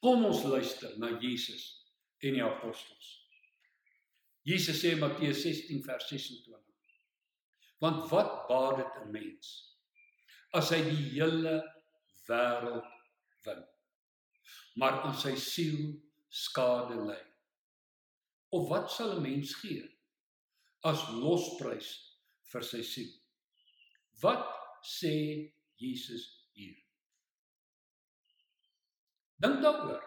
Kom 0.00 0.24
ons 0.24 0.44
luister 0.44 0.94
na 0.96 1.18
Jesus 1.20 1.84
en 2.24 2.38
die 2.38 2.44
apostels. 2.44 3.10
Jesus 4.46 4.80
sê 4.80 4.94
Matteus 4.96 5.42
16 5.44 5.82
vers 5.84 6.06
26 6.08 6.48
want 7.80 8.08
wat 8.12 8.46
baat 8.48 8.76
dit 8.76 9.02
'n 9.02 9.10
mens 9.16 9.50
as 10.52 10.70
hy 10.70 10.80
die 10.90 11.04
hele 11.16 11.56
wêreld 12.28 12.88
wen 13.44 13.66
maar 14.80 15.02
aan 15.04 15.16
sy 15.18 15.34
siel 15.36 15.80
skade 16.30 16.96
ly. 17.08 17.18
Of 18.54 18.68
wat 18.70 18.90
sal 18.90 19.16
'n 19.16 19.22
mens 19.22 19.54
gee 19.62 19.82
as 20.90 21.02
losprys 21.22 21.90
vir 22.52 22.62
sy 22.62 22.82
siel? 22.82 23.12
Wat 24.22 24.46
sê 24.82 25.14
Jesus 25.76 26.24
hier? 26.52 26.76
Dink 29.40 29.62
daaroor. 29.62 30.02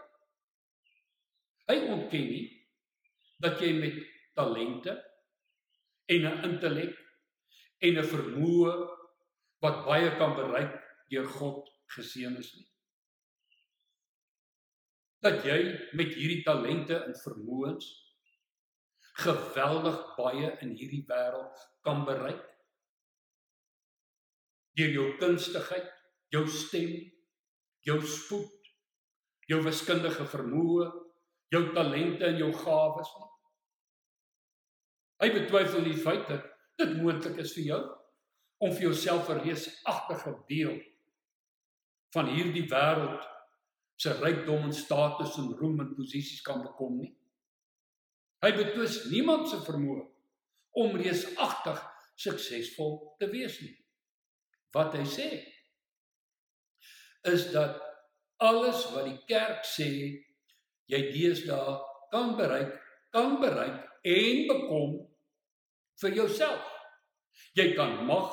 Hy 1.68 1.78
ontken 1.96 2.28
nie 2.30 2.48
dat 3.40 3.62
jy 3.62 3.74
met 3.80 3.96
talente 4.36 4.94
en 6.06 6.26
'n 6.26 6.44
intellek 6.50 7.03
en 7.84 8.00
'n 8.00 8.12
vermoë 8.16 8.76
wat 9.64 9.84
baie 9.88 10.12
kan 10.20 10.36
bereik 10.40 10.78
deur 11.12 11.28
God 11.40 11.68
geseën 11.96 12.38
is 12.40 12.54
nie 12.56 12.70
dat 15.24 15.46
jy 15.48 15.60
met 15.96 16.16
hierdie 16.18 16.44
talente 16.44 16.98
en 17.00 17.16
vermoëns 17.16 17.86
geweldig 19.24 20.00
baie 20.18 20.50
in 20.66 20.74
hierdie 20.76 21.06
wêreld 21.08 21.62
kan 21.86 22.04
bereik 22.08 22.44
deur 24.74 24.90
jou 24.90 25.10
kunstigheid, 25.22 25.90
jou 26.34 26.48
stem, 26.50 26.96
jou 27.86 28.00
spoed, 28.10 28.70
jou 29.46 29.60
wiskundige 29.62 30.26
vermoë, 30.32 30.88
jou 31.54 31.62
talente 31.76 32.26
en 32.26 32.40
jou 32.42 32.50
gawes. 32.64 33.12
Hy 35.22 35.30
betwyfel 35.36 35.86
die 35.86 36.00
feit 36.00 36.26
dat 36.32 36.48
dit 36.82 36.96
moontlik 36.98 37.38
is 37.44 37.54
vir 37.58 37.64
jou 37.64 37.82
om 38.64 38.72
vir 38.72 38.88
jouself 38.88 39.30
'n 39.30 39.44
reusagtige 39.44 40.34
deel 40.48 40.82
van 42.14 42.28
hierdie 42.28 42.68
wêreld 42.70 43.24
se 43.96 44.14
rykdom 44.14 44.64
en 44.64 44.74
status 44.74 45.38
en 45.38 45.54
roem 45.60 45.80
en 45.80 45.96
posisies 45.96 46.42
kan 46.42 46.62
bekom 46.62 46.98
nie. 46.98 47.14
Hy 48.44 48.52
betwis 48.52 49.06
niemand 49.12 49.50
se 49.50 49.58
vermoë 49.64 50.04
om 50.84 50.98
reusagtig 51.00 51.80
suksesvol 52.16 53.16
te 53.20 53.30
wees 53.32 53.60
nie. 53.62 53.76
Wat 54.74 54.96
hy 54.98 55.06
sê 55.06 55.30
is 57.24 57.52
dat 57.54 57.80
alles 58.44 58.84
wat 58.92 59.06
die 59.08 59.20
kerk 59.30 59.64
sê 59.64 59.90
jy 60.92 61.02
deesdae 61.14 61.78
kan 62.12 62.36
bereik, 62.36 62.76
kan 63.16 63.40
bereik 63.40 63.88
en 64.04 64.48
bekom 64.50 64.98
vir 66.04 66.18
jouself. 66.20 66.62
Jy 67.58 67.74
kan 67.78 68.04
mag, 68.06 68.30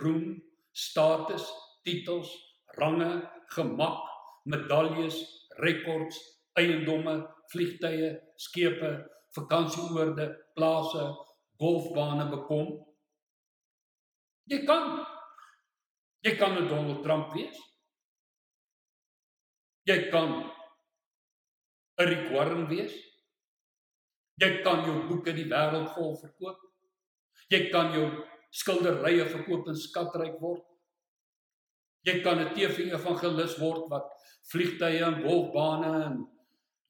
roem, 0.00 0.38
status, 0.72 1.44
titels, 1.84 2.30
range, 2.78 3.10
gemak 3.54 4.06
medaljes, 4.44 5.16
rekords, 5.58 6.18
eiendomme, 6.58 7.16
vliegtye, 7.52 8.12
skepe, 8.38 8.92
vakansieoorde, 9.36 10.28
plase, 10.56 11.04
golfbane 11.60 12.28
bekom. 12.30 12.72
Jy 14.50 14.64
kan 14.66 15.04
jy 16.24 16.36
kan 16.36 16.56
'n 16.56 16.68
Donald 16.68 17.02
Trump 17.02 17.32
wees. 17.34 17.58
Jy 19.86 20.10
kan 20.10 20.30
'n 21.98 22.06
Rick 22.08 22.32
Warren 22.32 22.66
wees. 22.68 22.92
Jy 24.40 24.62
kan 24.62 24.84
jou 24.84 25.06
boeke 25.08 25.32
die 25.32 25.48
wêreld 25.48 25.94
vol 25.94 26.16
verkoop. 26.16 26.69
Jy 27.50 27.66
kan 27.72 27.90
jou 27.94 28.06
skilderye 28.54 29.24
verkoop 29.26 29.68
en 29.70 29.78
skatryk 29.78 30.38
word. 30.42 30.62
Jy 32.06 32.22
kan 32.22 32.38
'n 32.38 32.54
TV-evangelis 32.54 33.58
word 33.58 33.90
wat 33.90 34.06
vliegtye 34.52 35.04
en 35.04 35.22
golfbane 35.22 35.90
en 36.06 36.16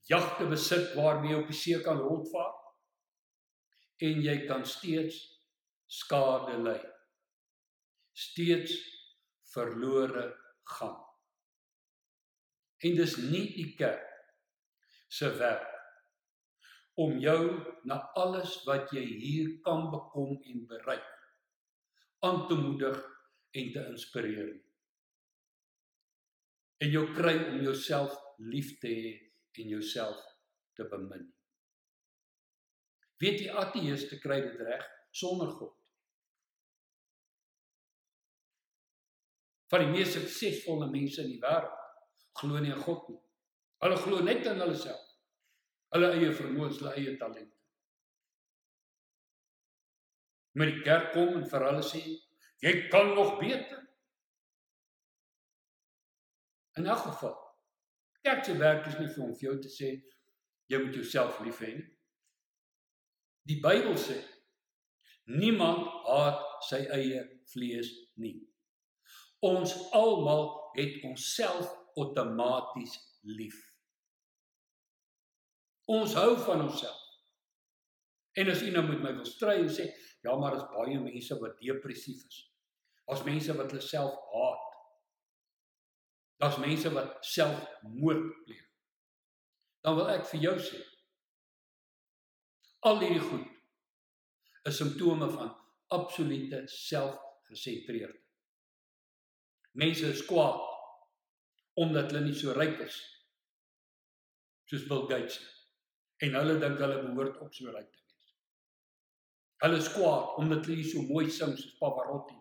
jagte 0.08 0.46
besit 0.46 0.94
waarmee 0.96 1.32
jy 1.32 1.40
op 1.40 1.48
die 1.50 1.56
see 1.56 1.80
kan 1.82 1.98
rondvaar. 1.98 2.54
En 4.00 4.22
jy 4.22 4.46
kan 4.46 4.64
steeds 4.64 5.16
skade 5.86 6.56
ly. 6.62 6.78
Steeds 8.12 8.76
verlore 9.52 10.36
gaan. 10.64 10.96
En 12.84 12.96
dis 12.96 13.16
nie 13.16 13.46
die 13.56 13.74
kerk 13.76 14.08
se 15.08 15.28
werk 15.38 15.79
om 17.00 17.16
jou 17.22 17.42
na 17.88 18.00
alles 18.20 18.58
wat 18.68 18.92
jy 18.96 19.04
hier 19.22 19.52
kan 19.64 19.88
bekom 19.92 20.36
en 20.52 20.66
bereik 20.68 21.06
aan 22.26 22.42
te 22.48 22.58
moedig 22.60 22.98
en 23.56 23.72
te 23.74 23.86
inspireer 23.92 24.50
en 26.80 26.92
jou 26.92 27.04
kry 27.14 27.34
om 27.50 27.60
jouself 27.60 28.14
lief 28.52 28.78
te 28.80 28.88
hê 28.88 29.10
en 29.60 29.68
jouself 29.68 30.20
te 30.78 30.86
bemin. 30.88 31.26
Weet 33.20 33.42
die 33.42 33.50
ateïste 33.52 34.16
kry 34.22 34.38
dit 34.46 34.62
reg 34.64 34.86
sonder 35.12 35.50
God. 35.58 35.74
Van 39.70 39.84
die 39.84 39.92
mees 39.92 40.14
suksesvolle 40.16 40.88
mense 40.90 41.20
in 41.22 41.34
die 41.34 41.42
wêreld 41.42 41.76
glo 42.40 42.62
nie 42.62 42.72
in 42.72 42.80
God 42.80 43.10
nie. 43.12 43.20
Hulle 43.84 44.00
glo 44.00 44.24
net 44.24 44.48
in 44.48 44.62
hulle 44.64 44.78
self. 44.78 44.99
Hulle 45.94 46.12
eie 46.14 46.32
vermoëns, 46.32 46.78
hulle 46.78 46.94
eie 46.98 47.16
talente. 47.18 47.56
Maar 50.54 50.66
die 50.66 50.82
kerk 50.86 51.12
kom 51.14 51.36
en 51.38 51.46
vir 51.50 51.66
hulle 51.66 51.84
sê 51.86 52.00
jy 52.64 52.72
kan 52.92 53.14
nog 53.14 53.38
beter. 53.38 53.78
In 56.78 56.86
'n 56.86 56.96
geval. 56.96 57.38
Kerk 58.22 58.44
se 58.44 58.56
werk 58.58 58.86
is 58.86 58.98
nie 58.98 59.08
vir 59.08 59.24
om 59.24 59.34
vir 59.34 59.48
jou 59.48 59.58
te 59.62 59.68
sê 59.68 59.88
jy 60.70 60.78
moet 60.78 60.94
jouself 60.94 61.40
lief 61.40 61.58
hê 61.60 61.74
nie. 61.74 61.88
Die 63.48 63.60
Bybel 63.60 63.96
sê 63.98 64.18
niemand 65.24 65.86
haat 66.06 66.62
sy 66.68 66.84
eie 66.98 67.22
vlees 67.52 67.90
nie. 68.14 68.36
Ons 69.40 69.74
almal 69.92 70.72
het 70.76 71.02
onsself 71.04 71.72
outomaties 71.96 72.98
lief. 73.22 73.69
Ons 75.90 76.14
hou 76.14 76.36
van 76.44 76.62
onsself. 76.68 76.98
En 78.38 78.50
as 78.50 78.62
u 78.62 78.70
nou 78.70 78.84
met 78.86 79.02
my 79.02 79.10
wil 79.16 79.26
stry 79.26 79.56
en 79.58 79.70
sê, 79.74 79.88
ja, 80.22 80.36
maar 80.38 80.54
daar's 80.54 80.68
baie 80.70 81.00
mense 81.02 81.38
wat 81.40 81.58
depressief 81.58 82.22
is. 82.28 82.38
Daar's 83.08 83.24
mense 83.26 83.56
wat 83.58 83.72
hulle 83.72 83.82
self 83.82 84.14
haat. 84.30 84.66
Daar's 86.40 86.60
mense 86.62 86.92
wat 86.94 87.18
selfmoord 87.26 88.30
pleeg. 88.44 88.62
Dan 89.82 89.98
wil 89.98 90.12
ek 90.14 90.26
vir 90.30 90.44
jou 90.46 90.56
sê, 90.62 90.78
al 92.86 93.02
hierdie 93.02 93.26
goed 93.26 94.68
is 94.68 94.78
simptome 94.78 95.26
van 95.34 95.50
absolute 95.92 96.62
selfgesentreerdheid. 96.70 98.26
Mense 99.80 100.06
is 100.14 100.22
kwaad 100.28 100.68
omdat 101.80 102.10
hulle 102.10 102.28
nie 102.28 102.36
so 102.36 102.54
ryk 102.54 102.78
is 102.84 102.98
soos 104.70 104.84
Bill 104.86 105.08
Gates 105.10 105.38
en 106.24 106.36
hulle 106.36 106.58
dink 106.60 106.80
hulle 106.82 107.00
behoort 107.06 107.40
ook 107.40 107.54
so 107.54 107.72
ryk 107.72 107.88
te 107.88 108.02
wees. 108.04 108.34
Hulle 109.64 109.80
is 109.80 109.90
kwaad 109.94 110.36
omdat 110.42 110.68
hulle 110.68 110.84
so 110.84 111.04
mooi 111.08 111.30
sing 111.30 111.56
soos 111.56 111.76
Pavarotti. 111.80 112.36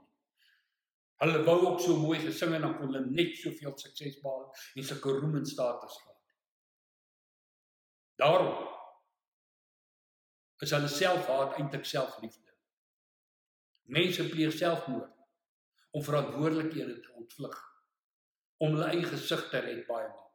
Hulle 1.24 1.44
wou 1.48 1.58
ook 1.68 1.80
so 1.84 1.96
mooi 2.00 2.20
gesing 2.24 2.56
en 2.56 2.68
dan 2.68 2.76
kon 2.78 2.92
hulle 2.92 3.06
net 3.08 3.36
soveel 3.40 3.76
sukses 3.78 4.20
behaal 4.24 4.46
en 4.76 4.90
sulke 4.92 5.16
roem 5.20 5.40
en 5.40 5.48
status 5.48 5.98
gehad. 6.02 6.36
Daarom 8.20 8.68
is 10.64 10.76
hulle 10.76 10.92
selfhaat 10.92 11.58
eintlik 11.60 11.88
selfliefde. 11.88 12.56
Mense 13.96 14.28
pleeg 14.30 14.56
selfmoord 14.56 15.16
om 15.92 16.04
verantwoordelikhede 16.04 17.00
te 17.04 17.14
ontvlug 17.22 17.60
om 18.60 18.76
hulle 18.76 18.90
eie 18.92 19.06
gesig 19.08 19.46
te 19.52 19.64
red 19.64 19.86
baie 19.88 20.08
maal. 20.08 20.29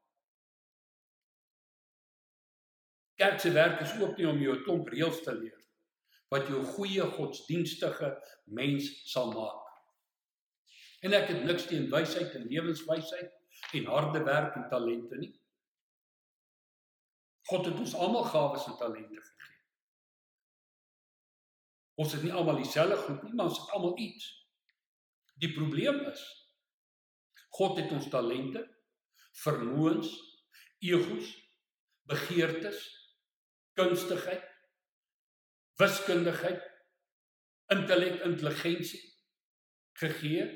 Kerk 3.25 3.41
se 3.41 3.53
werk 3.53 3.81
is 3.81 3.93
ook 4.01 4.17
nie 4.17 4.27
om 4.29 4.41
jou 4.41 4.55
'n 4.55 4.63
klomp 4.63 4.89
reëls 4.93 5.23
te 5.25 5.33
leer 5.33 5.61
wat 6.29 6.49
jou 6.49 6.65
goeie 6.77 7.05
godsdienstige 7.17 8.09
mens 8.45 8.89
sal 9.13 9.31
maak. 9.33 9.69
En 11.01 11.13
ek 11.13 11.29
het 11.29 11.45
niks 11.45 11.67
teen 11.67 11.87
wysheid 11.91 12.35
en 12.35 12.49
lewenswysheid 12.49 13.31
en 13.73 13.87
harde 13.87 14.23
werk 14.25 14.57
en 14.57 14.69
talente 14.69 15.17
nie. 15.17 15.41
God 17.49 17.67
het 17.67 17.79
ons 17.79 17.95
almal 17.95 18.25
gawes 18.25 18.67
en 18.67 18.77
talente 18.77 19.21
gegee. 19.21 19.61
Ons 21.95 22.13
het 22.13 22.23
nie 22.23 22.33
almal 22.33 22.57
dieselfde 22.57 22.97
goed 22.97 23.23
nie, 23.23 23.33
maar 23.35 23.47
ons 23.47 23.61
het 23.61 23.71
almal 23.71 23.99
iets. 23.99 24.27
Die 25.35 25.53
probleem 25.53 26.01
is 26.11 26.27
God 27.49 27.79
het 27.79 27.91
ons 27.93 28.09
talente, 28.09 28.67
vermoëns, 29.45 30.13
egos, 30.79 31.33
begeertes, 32.03 33.04
kunstigheid, 33.79 34.45
wiskundigheid, 35.81 36.63
intellek, 37.75 38.21
intelligensie 38.27 39.03
gegee. 40.01 40.47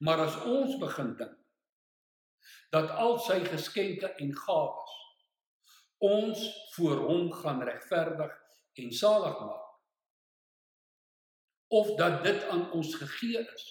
Maar 0.00 0.24
as 0.28 0.40
ons 0.48 0.78
begin 0.80 1.14
dink 1.18 1.36
dat 2.70 2.90
al 3.02 3.18
sy 3.20 3.40
geskenke 3.44 4.08
en 4.22 4.30
gawes 4.36 4.96
ons 6.00 6.44
voor 6.74 7.02
hom 7.08 7.32
gaan 7.42 7.60
regverdig 7.66 8.32
en 8.80 8.92
salig 8.96 9.40
maak 9.40 9.66
of 11.80 11.90
dat 11.98 12.22
dit 12.24 12.46
aan 12.48 12.70
ons 12.72 12.94
gegee 13.02 13.42
is 13.42 13.66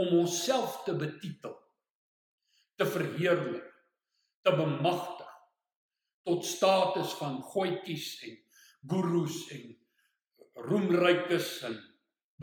om 0.00 0.16
onsself 0.22 0.80
te 0.86 0.96
betitel 0.96 1.58
te 2.80 2.86
verheerlik 2.86 3.68
te 4.46 4.54
bemagtig 4.56 5.23
tot 6.24 6.46
status 6.46 7.16
van 7.20 7.40
goetjies 7.52 8.08
en 8.28 8.38
gurus 8.92 9.40
en 9.56 9.66
roemrykes 10.68 11.50
en 11.68 11.76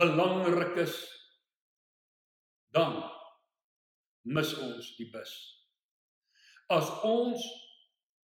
belangrikes 0.00 0.96
dan 2.72 3.02
mis 4.22 4.54
ons 4.62 4.94
die 4.96 5.10
bus 5.12 5.34
as 6.72 6.88
ons 7.04 7.44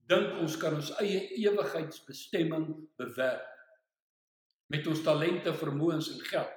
dink 0.09 0.39
ons 0.41 0.57
kan 0.61 0.79
ons 0.79 0.95
eie 1.03 1.21
ewigheidsbestemming 1.37 2.69
bewerk 3.01 3.55
met 4.73 4.87
ons 4.89 5.01
talente, 5.05 5.53
vermoëns 5.57 6.11
en 6.13 6.25
geld. 6.29 6.57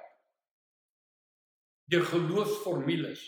Deur 1.92 2.04
geloofsformules, 2.08 3.22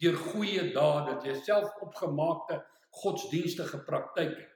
deur 0.00 0.16
goeie 0.30 0.66
dade, 0.74 1.16
deur 1.24 1.40
selfopgemaakte 1.44 2.60
godsdienstige 3.00 3.82
praktyke. 3.86 4.46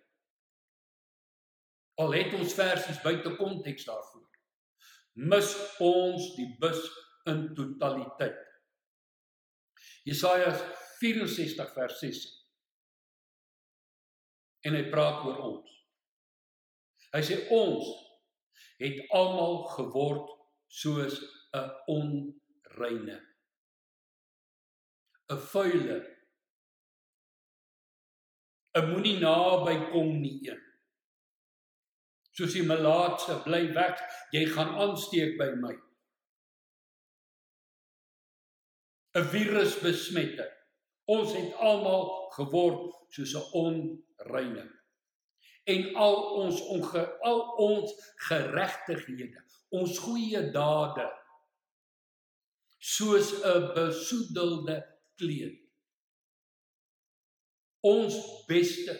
Al 2.03 2.15
het 2.17 2.35
ons 2.35 2.55
versies 2.55 3.01
buite 3.03 3.37
konteks 3.39 3.87
daarvoor. 3.87 4.29
Mis 5.15 5.53
ons 5.79 6.33
die 6.35 6.49
bus 6.59 6.81
in 7.31 7.47
totaliteit. 7.55 8.41
Jesaja 10.05 10.51
64 11.01 11.71
vers 11.77 12.01
6. 12.03 12.25
En 14.67 14.75
hy 14.77 14.83
praat 14.91 15.23
oor 15.29 15.39
ons. 15.51 15.71
Hy 17.15 17.23
sê 17.23 17.39
ons 17.55 17.93
het 18.83 18.99
almal 19.15 19.63
geword 19.77 20.33
soos 20.67 21.21
'n 21.55 21.71
onreine 21.95 23.19
'n 25.31 25.39
vuile 25.53 25.99
'n 28.75 28.89
moenie 28.91 29.19
naby 29.21 29.77
kom 29.93 30.11
nie 30.21 30.39
een 30.51 30.63
soos 32.35 32.55
die 32.57 32.67
malaatse 32.67 33.39
bly 33.47 33.63
weg 33.75 34.01
jy 34.35 34.45
gaan 34.51 34.75
aansteek 34.83 35.37
by 35.39 35.51
my. 35.63 35.75
'n 39.15 39.27
virus 39.31 39.77
besmette 39.79 40.47
ons 41.07 41.35
het 41.37 41.53
almal 41.63 42.09
geword 42.35 42.95
soos 43.15 43.35
'n 43.35 43.45
onreine. 43.61 44.65
En 45.65 45.95
al 45.95 46.17
ons 46.43 46.61
onge, 46.61 47.03
al 47.23 47.41
ons 47.57 47.93
geregtighede, 48.29 49.45
ons 49.69 49.99
goeie 49.99 50.51
dade 50.51 51.07
soos 52.79 53.31
'n 53.33 53.73
besoedelde 53.75 54.77
kleed. 55.17 55.61
Ons 57.81 58.45
beste 58.47 58.99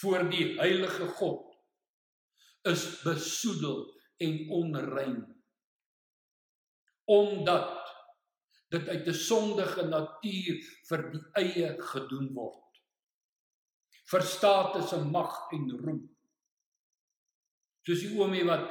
voor 0.00 0.30
die 0.30 0.54
heilige 0.60 1.06
God 1.06 1.55
is 2.66 2.84
besoedel 3.02 3.84
en 4.22 4.38
onrein. 4.50 5.20
Omdat 7.04 7.74
dit 8.74 8.88
uit 8.88 9.06
'n 9.06 9.14
sondige 9.14 9.86
natuur 9.86 10.62
vir 10.88 11.10
die 11.12 11.24
eie 11.32 11.68
gedoen 11.78 12.32
word 12.34 12.62
vir 14.10 14.22
status 14.22 14.92
en 14.92 15.10
mag 15.10 15.34
en 15.52 15.70
roem. 15.82 16.02
Soos 17.86 18.02
die 18.04 18.18
oomie 18.18 18.44
wat 18.46 18.68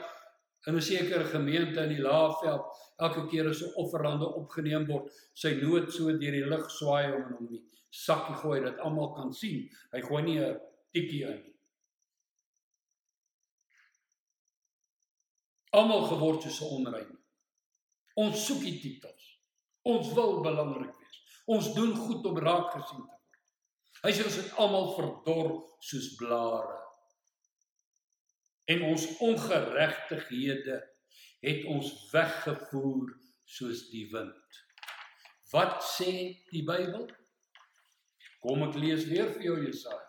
in 0.68 0.76
'n 0.76 0.82
sekere 0.82 1.26
gemeente 1.26 1.84
in 1.84 1.96
die 1.96 2.04
Laagveld 2.04 2.66
elke 3.00 3.28
keer 3.32 3.50
as 3.50 3.62
'n 3.62 3.74
offerande 3.76 4.26
opgeneem 4.26 4.88
word, 4.88 5.12
sy 5.34 5.56
nood 5.62 5.92
so 5.92 6.06
deur 6.06 6.38
die 6.40 6.50
lug 6.54 6.70
swaai 6.72 7.14
om 7.14 7.24
hom 7.34 7.48
nie 7.52 7.64
sakkie 7.96 8.36
gooi 8.36 8.62
dat 8.62 8.80
almal 8.80 9.14
kan 9.16 9.34
sien. 9.34 9.70
Hy 9.92 10.02
gooi 10.02 10.24
nie 10.24 10.40
'n 10.40 10.60
tikkie 10.94 11.24
in 11.24 11.42
nie. 11.44 11.55
Almal 15.76 16.08
geword 16.12 16.44
soos 16.44 16.62
'n 16.62 16.72
onrein. 16.78 17.12
Ons 18.16 18.46
soek 18.46 18.62
die 18.64 18.80
titels. 18.80 19.26
Ons 19.84 20.14
wil 20.14 20.42
belangrik 20.42 20.96
wees. 20.96 21.18
Ons 21.46 21.74
doen 21.74 21.94
goed 21.96 22.26
om 22.26 22.38
raak 22.38 22.72
gesien 22.72 23.04
te 23.06 23.16
Hy 24.06 24.12
sê 24.14 24.26
ons 24.28 24.36
het 24.38 24.58
almal 24.62 24.92
verdor 24.96 25.52
soos 25.80 26.16
blare. 26.20 26.86
en 28.66 28.82
ons 28.82 29.04
ongeregtighede 29.22 30.80
het 31.46 31.66
ons 31.70 31.92
weggevoer 32.12 33.12
soos 33.46 33.84
die 33.92 34.08
wind. 34.10 34.62
Wat 35.52 35.84
sê 35.86 36.12
die 36.50 36.64
Bybel? 36.66 37.06
Kom 38.42 38.66
ek 38.66 38.78
lees 38.82 39.06
weer 39.10 39.30
vir 39.36 39.46
jou 39.50 39.56
Jesaja 39.68 40.02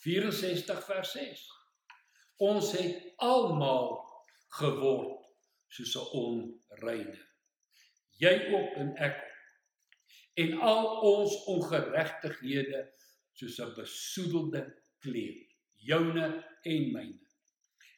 64 0.00 0.80
vers 0.86 1.12
6. 1.12 1.44
Ons 2.48 2.72
het 2.78 3.12
almal 3.20 4.07
geword 4.48 5.26
soos 5.68 5.94
'n 5.96 6.10
onreine. 6.20 7.18
Jy 8.18 8.34
ook 8.54 8.76
en 8.82 8.94
ek. 8.96 9.18
En 10.34 10.58
al 10.60 10.86
ons 11.00 11.34
ongeregtighede 11.44 12.80
soos 13.32 13.58
'n 13.58 13.74
besoedelde 13.74 14.62
kleed, 14.98 15.54
joune 15.76 16.28
en 16.62 16.92
myne. 16.92 17.26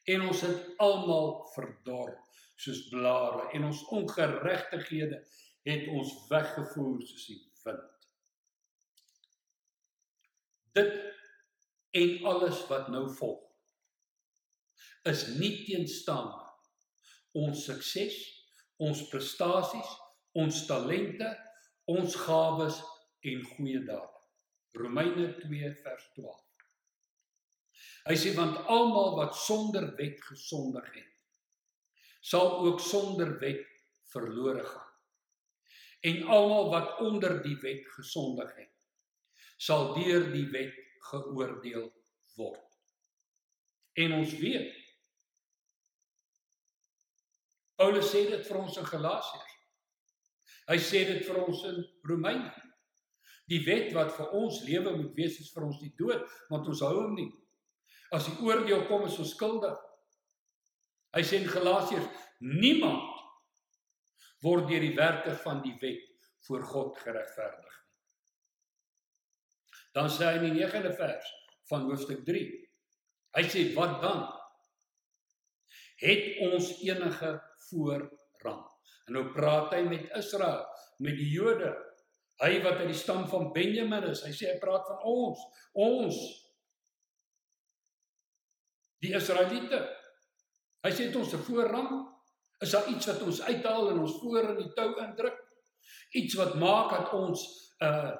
En 0.03 0.21
ons 0.21 0.41
het 0.41 0.77
almal 0.77 1.45
verdor 1.53 2.17
soos 2.55 2.87
blare 2.89 3.49
en 3.53 3.63
ons 3.63 3.83
ongeregtighede 3.83 5.23
het 5.63 5.87
ons 5.87 6.27
weggevoer 6.29 7.01
soos 7.01 7.25
die 7.25 7.39
wind. 7.63 8.09
Dit 10.77 10.93
en 11.91 12.23
alles 12.23 12.67
wat 12.67 12.87
nou 12.93 13.05
volg 13.17 13.49
is 15.09 15.25
nie 15.41 15.53
teenstaande 15.65 16.40
ons 17.37 17.65
sukses, 17.65 18.15
ons 18.81 19.03
prestasies, 19.11 19.91
ons 20.37 20.61
talente, 20.67 21.27
ons 21.91 22.15
gawes 22.25 22.79
en 23.27 23.43
goeie 23.55 23.81
dade. 23.87 24.21
Romeine 24.77 25.27
2 25.41 25.73
vers 25.83 26.05
12. 26.15 26.37
Hy 28.07 28.15
sê 28.17 28.31
want 28.37 28.57
almal 28.71 29.15
wat 29.19 29.35
sonder 29.37 29.91
wet 29.99 30.21
gesondig 30.25 30.87
het, 30.95 31.09
sal 32.21 32.61
ook 32.65 32.81
sonder 32.81 33.35
wet 33.41 33.65
verlore 34.13 34.63
gaan. 34.65 34.87
En 36.01 36.23
almal 36.33 36.71
wat 36.73 36.99
onder 37.05 37.37
die 37.43 37.57
wet 37.61 37.85
gesondig 37.93 38.49
het, 38.57 38.71
sal 39.61 39.91
deur 39.93 40.31
die 40.33 40.47
wet 40.53 40.77
geoordeel 41.11 41.91
word. 42.39 42.79
En 44.01 44.15
ons 44.17 44.33
weet 44.41 44.80
Paulus 47.81 48.11
sê 48.13 48.27
dit 48.29 48.43
vir 48.45 48.57
ons 48.61 48.75
in 48.77 48.85
Galasiërs. 48.85 49.53
Hy 50.69 50.75
sê 50.85 50.99
dit 51.07 51.23
vir 51.25 51.39
ons 51.41 51.63
in 51.65 51.79
Romeine. 52.05 52.51
Die 53.49 53.63
wet 53.65 53.89
wat 53.95 54.13
vir 54.13 54.35
ons 54.37 54.59
lewe 54.67 54.93
moet 54.99 55.17
wees 55.17 55.39
is 55.41 55.49
vir 55.55 55.65
ons 55.65 55.79
die 55.81 55.89
dood, 55.97 56.21
want 56.51 56.69
ons 56.69 56.83
hou 56.85 56.91
hom 56.99 57.17
nie. 57.17 57.31
As 58.13 58.29
die 58.29 58.37
oordeel 58.45 58.85
kom 58.85 59.07
is 59.09 59.17
ons 59.23 59.33
skuldig. 59.33 59.73
Hy 61.17 61.25
sê 61.25 61.41
in 61.41 61.49
Galasiërs 61.49 62.21
niemand 62.45 63.17
word 64.45 64.69
deur 64.69 64.85
die 64.85 64.95
werke 64.95 65.33
van 65.41 65.65
die 65.65 65.73
wet 65.81 66.05
voor 66.45 66.63
God 66.69 67.01
geregverdig 67.01 67.65
nie. 67.65 67.77
Dan 69.97 70.13
sê 70.13 70.29
hy 70.29 70.37
in 70.37 70.51
die 70.53 70.61
9de 70.61 70.93
vers 71.01 71.37
van 71.73 71.89
hoofstuk 71.89 72.21
3. 72.29 72.49
Hy 73.41 73.47
sê 73.49 73.71
wat 73.73 73.97
dan? 74.05 74.27
Het 76.05 76.37
ons 76.45 76.75
enige 76.85 77.39
voorrang. 77.69 78.61
En 79.07 79.17
nou 79.17 79.25
praat 79.33 79.73
hy 79.75 79.81
met 79.89 80.11
Israel, 80.17 80.65
met 80.99 81.17
die 81.17 81.29
Jode. 81.31 81.71
Hy 82.41 82.61
wat 82.63 82.81
uit 82.81 82.89
die 82.89 82.97
stam 82.97 83.27
van 83.29 83.51
Benjamin 83.53 84.07
is, 84.09 84.23
hy 84.25 84.31
sê 84.33 84.53
hy 84.53 84.59
praat 84.61 84.87
van 84.87 85.03
ons, 85.05 85.41
ons 85.77 86.17
die 89.01 89.13
Israeliete. 89.17 89.81
Hy 90.85 90.91
sê 90.93 91.09
dit 91.09 91.15
ons 91.15 91.33
'n 91.33 91.45
voorrang. 91.45 91.91
Is 92.61 92.71
daar 92.71 92.87
iets 92.89 93.05
wat 93.05 93.21
ons 93.21 93.41
uithaal 93.41 93.89
en 93.91 93.99
ons 93.99 94.19
voor 94.21 94.49
in 94.49 94.57
die 94.57 94.73
tou 94.73 94.89
indruk? 95.01 95.37
Iets 96.13 96.35
wat 96.35 96.55
maak 96.55 96.91
dat 96.91 97.13
ons 97.13 97.45
uh 97.81 98.17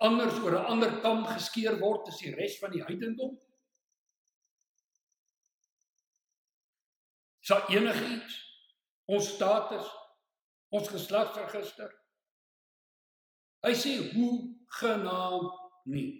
anders 0.00 0.38
oor 0.40 0.54
'n 0.56 0.64
ander 0.72 1.00
kam 1.00 1.26
geskeer 1.26 1.78
word 1.78 2.08
as 2.08 2.18
die 2.18 2.34
res 2.34 2.58
van 2.58 2.70
die 2.70 2.82
heidendom? 2.82 3.38
Is 7.42 7.48
daar 7.48 7.68
enige 7.68 8.04
iets? 8.04 8.49
Ons 9.10 9.28
status, 9.34 9.86
ons 10.70 10.90
geslagsregister. 10.92 11.90
Hy 13.66 13.72
sê 13.76 13.96
hoe 14.14 14.32
genaamd 14.78 15.56
nie. 15.92 16.10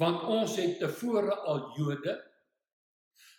Want 0.00 0.24
ons 0.24 0.56
het 0.58 0.78
tevore 0.80 1.34
al 1.46 1.66
Jode 1.76 2.16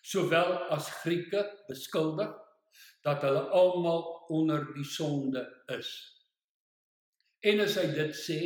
sowel 0.04 0.54
as 0.76 0.92
Grieke 1.02 1.42
beskuldig 1.68 2.32
dat 3.04 3.24
hulle 3.26 3.48
almal 3.56 4.04
onder 4.32 4.66
die 4.76 4.88
sonde 4.88 5.44
is. 5.76 5.90
En 7.44 7.60
as 7.64 7.76
hy 7.80 7.88
dit 7.96 8.16
sê, 8.16 8.40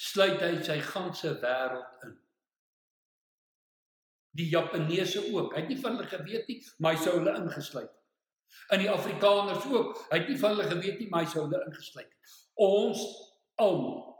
sluit 0.00 0.40
hy 0.40 0.52
sy 0.64 0.78
ganse 0.92 1.34
wêreld 1.42 2.06
in 2.06 2.14
die 4.34 4.48
Japaneese 4.50 5.22
ook. 5.32 5.54
Hy 5.54 5.62
het 5.62 5.70
nie 5.70 5.80
van 5.80 5.96
hulle 5.96 6.08
geweet 6.10 6.48
nie, 6.50 6.58
maar 6.78 6.96
hy 6.96 7.02
sou 7.04 7.14
hulle 7.18 7.36
ingesluit. 7.38 7.92
In 8.74 8.82
die 8.82 8.90
Afrikaners 8.90 9.66
ook. 9.70 10.00
Hy 10.10 10.18
het 10.18 10.28
nie 10.30 10.38
van 10.40 10.56
hulle 10.56 10.66
geweet 10.70 10.98
nie, 11.02 11.08
maar 11.10 11.24
hy 11.24 11.30
sou 11.30 11.46
hulle 11.46 11.62
ingesluit. 11.68 12.10
Ons 12.64 13.02
almal 13.62 14.12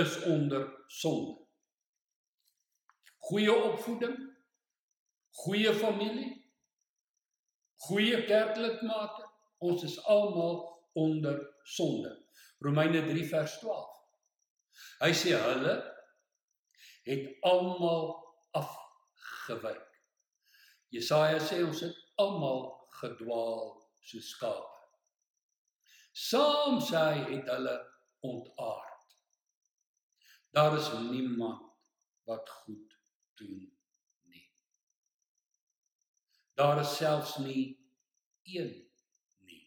is 0.00 0.16
onder 0.28 0.66
sonde. 0.88 1.38
Goeie 3.24 3.52
opvoeding, 3.54 4.16
goeie 5.44 5.72
familie, 5.72 6.32
goeie 7.86 8.18
kerklidmate, 8.28 9.24
ons 9.64 9.84
is 9.86 9.96
almal 10.04 10.58
onder 10.92 11.38
sonde. 11.62 12.12
Romeine 12.64 13.04
3 13.06 13.24
vers 13.28 13.58
12. 13.62 13.94
Hy 15.00 15.12
sê 15.16 15.38
hulle 15.40 15.78
het 17.04 17.36
almal 17.40 18.14
afgewyk. 18.56 19.90
Jesaja 20.94 21.40
sê 21.42 21.60
ons 21.66 21.80
het 21.84 21.96
almal 22.22 22.66
gedwaal 23.00 23.74
soos 24.04 24.30
skape. 24.36 24.70
Saam 26.14 26.78
sê 26.84 27.00
hy 27.00 27.22
het 27.32 27.48
hulle 27.50 27.74
ontaard. 28.24 29.16
Daar 30.54 30.76
is 30.78 30.92
niemand 31.10 31.64
wat 32.30 32.50
goed 32.62 32.98
doen 33.40 33.56
nie. 34.30 34.44
Daar 36.54 36.80
is 36.80 36.96
selfs 36.96 37.36
nie 37.42 37.64
een 38.46 38.72
nie. 39.48 39.64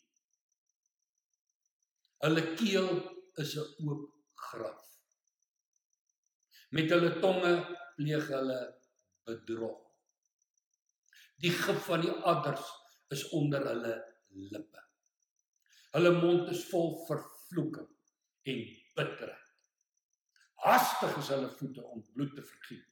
Hulle 2.23 2.43
keel 2.55 2.91
is 3.43 3.55
'n 3.57 3.89
oop 3.89 4.13
graf. 4.33 4.86
Met 6.75 6.91
hulle 6.91 7.13
tonge 7.23 7.53
pleeg 7.95 8.27
hulle 8.27 8.57
bedrog. 9.27 9.79
Die 11.39 11.53
gif 11.53 11.85
van 11.85 12.03
die 12.03 12.11
adders 12.27 12.65
is 13.13 13.23
onder 13.37 13.63
hulle 13.69 13.93
lippe. 14.51 14.83
Hulle 15.95 16.11
mond 16.17 16.49
is 16.51 16.65
vol 16.71 16.97
vervloeking 17.07 17.87
en 18.51 18.63
bitterheid. 18.97 19.53
Hastig 20.65 21.15
is 21.21 21.31
hulle 21.31 21.49
voete 21.55 21.85
om 21.85 22.03
bloed 22.13 22.35
te 22.35 22.43
vergiet. 22.43 22.85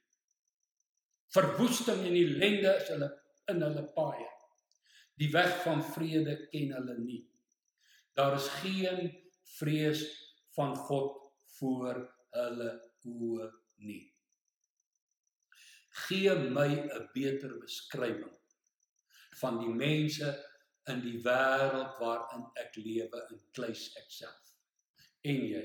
Verwoesting 1.36 2.06
en 2.06 2.16
ellende 2.16 2.78
is 2.80 2.90
hulle 2.94 3.10
in 3.52 3.62
hulle 3.66 3.84
paaie. 3.98 4.30
Die 5.20 5.32
weg 5.34 5.52
van 5.66 5.84
vrede 5.84 6.38
ken 6.52 6.72
hulle 6.78 6.96
nie. 7.02 7.22
Daar 8.16 8.38
is 8.38 8.48
geen 8.62 9.12
vrees 9.58 10.06
van 10.56 10.76
God 10.88 11.20
voor 11.58 12.00
hulle 12.36 12.72
oë 13.06 13.52
nie. 13.78 14.14
Gee 16.06 16.36
my 16.36 16.68
'n 16.68 17.10
beter 17.14 17.60
beskrywing 17.60 18.36
van 19.40 19.60
die 19.60 19.70
mense 19.70 20.34
in 20.92 21.02
die 21.02 21.22
wêreld 21.24 21.96
waarin 22.00 22.46
ek 22.62 22.76
lewe 22.76 23.22
in 23.32 23.40
kluis 23.54 23.88
ek 23.98 24.12
self. 24.12 24.52
En 25.24 25.42
jy. 25.50 25.64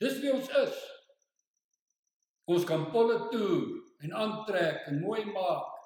Dis 0.00 0.18
wie 0.22 0.32
ons 0.32 0.48
is. 0.64 0.80
Ons 2.50 2.64
kan 2.64 2.88
polle 2.90 3.28
toe 3.30 3.60
en 4.00 4.16
aantrek 4.16 4.88
en 4.90 5.00
mooi 5.04 5.24
maak 5.28 5.76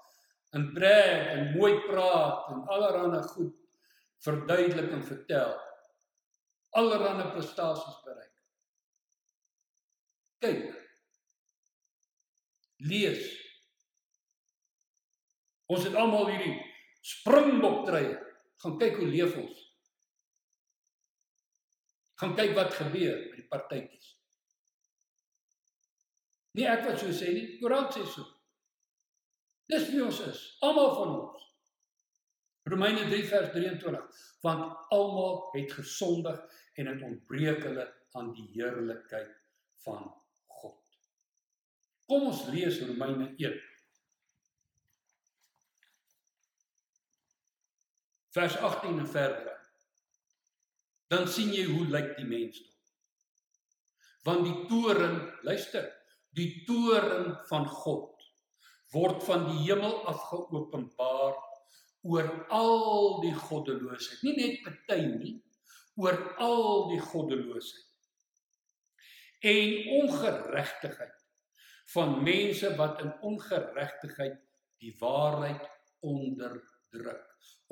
en 0.55 0.69
brag 0.73 1.29
en 1.35 1.53
mooi 1.59 1.75
praat 1.89 2.51
en 2.55 2.63
allerlei 2.71 3.23
goed 3.35 3.55
verduidelik 4.25 4.93
en 4.95 5.03
vertel. 5.05 5.53
Allerlei 6.79 7.27
prestasies. 7.35 8.04
Kyk. 10.45 10.65
Lees. 12.85 13.29
Ons 15.73 15.87
het 15.87 15.95
almal 15.97 16.29
hierdie 16.35 16.57
springbok 17.05 17.87
treye. 17.89 18.17
Gaan 18.61 18.75
kyk 18.81 18.99
hoe 19.01 19.09
leef 19.09 19.37
ons. 19.41 19.63
Gaan 22.21 22.35
kyk 22.37 22.53
wat 22.57 22.77
gebeur 22.77 23.23
by 23.31 23.39
die 23.39 23.47
partytjies. 23.51 24.11
Nie 26.55 26.69
ek 26.71 26.85
wat 26.87 27.01
so 27.03 27.13
sê 27.17 27.33
nie, 27.35 27.47
Koran 27.59 27.89
sê 27.93 28.05
so. 28.07 28.27
Dis 29.73 29.89
wie 29.91 30.03
ons 30.05 30.21
is, 30.29 30.43
almal 30.63 30.93
van 30.99 31.15
ons. 31.17 31.47
Romeine 32.69 33.09
3 33.09 33.25
vers 33.33 33.49
23, 33.57 34.21
want 34.45 34.93
almal 34.95 35.41
het 35.57 35.73
gesondig 35.81 36.39
en 36.81 36.93
het 36.93 37.03
ontbreek 37.09 37.65
hulle 37.65 37.89
aan 38.17 38.31
die 38.37 38.47
heerlikheid 38.55 39.33
van. 39.85 40.13
Kom 42.11 42.27
ons 42.29 42.43
lees 42.53 42.81
Romeine 42.85 43.31
1. 43.41 43.55
Vers 48.35 48.57
18 48.57 48.99
en 48.99 49.09
verder. 49.09 49.53
Dan 51.13 51.29
sien 51.31 51.53
jy 51.55 51.65
hoe 51.71 51.87
lyk 51.89 52.15
die 52.19 52.29
mensdom. 52.29 52.71
Want 54.25 54.45
die 54.49 54.57
toren, 54.69 55.19
luister, 55.47 55.87
die 56.37 56.65
toren 56.69 57.35
van 57.49 57.69
God 57.69 58.13
word 58.95 59.25
van 59.27 59.49
die 59.49 59.65
hemel 59.65 59.97
af 60.11 60.21
geopenbaar 60.29 61.35
oor 62.05 62.29
al 62.53 63.21
die 63.25 63.35
goddeloosheid. 63.35 64.23
Nie 64.27 64.35
net 64.37 64.61
party 64.67 65.01
nie, 65.09 65.35
oor 65.99 66.19
al 66.43 66.91
die 66.93 67.01
goddeloosheid. 67.03 67.91
En 69.45 69.75
ongeregtigheid 70.01 71.24
van 71.93 72.23
mense 72.25 72.71
wat 72.79 73.03
in 73.05 73.13
ongeregtigheid 73.21 74.41
die 74.83 74.95
waarheid 75.01 75.69
onderdruk. 76.05 77.23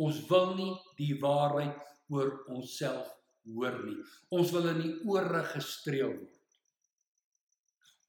Ons 0.00 0.22
wil 0.28 0.54
nie 0.58 0.72
die 0.98 1.14
waarheid 1.20 1.80
oor 2.12 2.32
onsself 2.52 3.10
hoor 3.48 3.78
nie. 3.84 3.98
Ons 4.34 4.52
wil 4.54 4.68
in 4.72 4.80
die 4.82 4.94
ore 5.10 5.42
gestreel 5.52 6.12
word. 6.14 6.58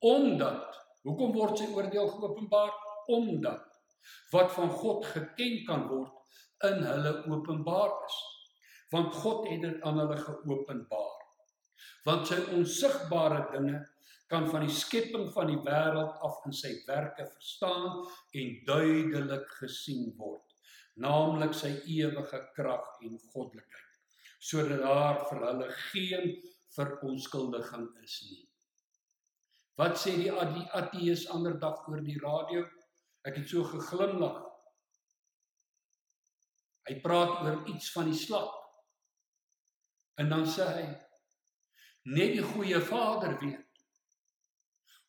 Omdat 0.03 0.79
hoekom 1.07 1.31
word 1.35 1.59
sy 1.59 1.69
oordeel 1.71 2.09
geopenbaar? 2.11 2.73
Omdat 3.11 3.69
wat 4.33 4.51
van 4.51 4.69
God 4.69 5.05
geken 5.07 5.61
kan 5.67 5.87
word 5.87 6.39
in 6.67 6.83
hulle 6.83 7.13
openbaar 7.31 7.91
is. 8.07 8.19
Want 8.91 9.15
God 9.15 9.47
het 9.49 9.63
dit 9.63 9.81
aan 9.87 9.99
hulle 10.03 10.17
geopenbaar. 10.19 11.21
Want 12.05 12.27
sy 12.29 12.39
onsigbare 12.55 13.47
dinge 13.55 13.79
kan 14.33 14.47
van 14.49 14.63
die 14.65 14.73
skepping 14.73 15.27
van 15.33 15.51
die 15.51 15.59
wêreld 15.61 16.21
af 16.25 16.39
in 16.47 16.55
sy 16.57 16.71
werke 16.87 17.25
verstaan 17.35 17.99
en 18.39 18.53
duidelik 18.65 19.45
gesien 19.59 20.07
word, 20.17 20.55
naamlik 20.97 21.53
sy 21.57 21.69
ewige 21.85 22.39
krag 22.55 22.87
en 23.05 23.19
goddelikheid, 23.33 23.99
sodat 24.41 24.81
daar 24.81 25.19
vir 25.29 25.43
hulle 25.47 25.67
geen 25.91 26.33
veronskuldiging 26.73 27.85
is 28.01 28.15
nie. 28.31 28.41
Wat 29.77 29.97
sê 30.01 30.15
die 30.17 30.33
ateës 30.33 31.27
ander 31.33 31.59
dag 31.61 31.85
oor 31.89 32.01
die 32.05 32.17
radio? 32.21 32.65
Ek 33.25 33.37
het 33.37 33.49
so 33.49 33.65
geglimlag. 33.69 34.39
Hy 36.89 36.97
praat 37.05 37.37
oor 37.45 37.61
iets 37.71 37.91
van 37.93 38.09
die 38.09 38.17
slak. 38.17 38.57
En 40.21 40.33
dan 40.33 40.49
sê 40.49 40.65
hy 40.77 40.87
net 42.17 42.33
die 42.35 42.45
goeie 42.53 42.81
Vader 42.81 43.37
weet 43.41 43.72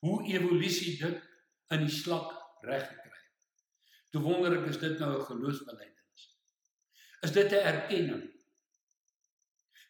hoe 0.05 0.21
evolusie 0.29 0.99
dit 1.01 1.21
in 1.73 1.85
die 1.87 1.93
slak 1.93 2.29
reggekry 2.67 3.09
het. 3.09 3.63
Toe 4.13 4.21
wonder 4.25 4.59
ek 4.59 4.69
is 4.69 4.81
dit 4.83 4.99
nou 5.01 5.15
'n 5.17 5.27
geloofsbelijdenis? 5.31 6.25
Is 7.25 7.33
dit 7.33 7.53
'n 7.53 7.67
erkenning 7.73 8.25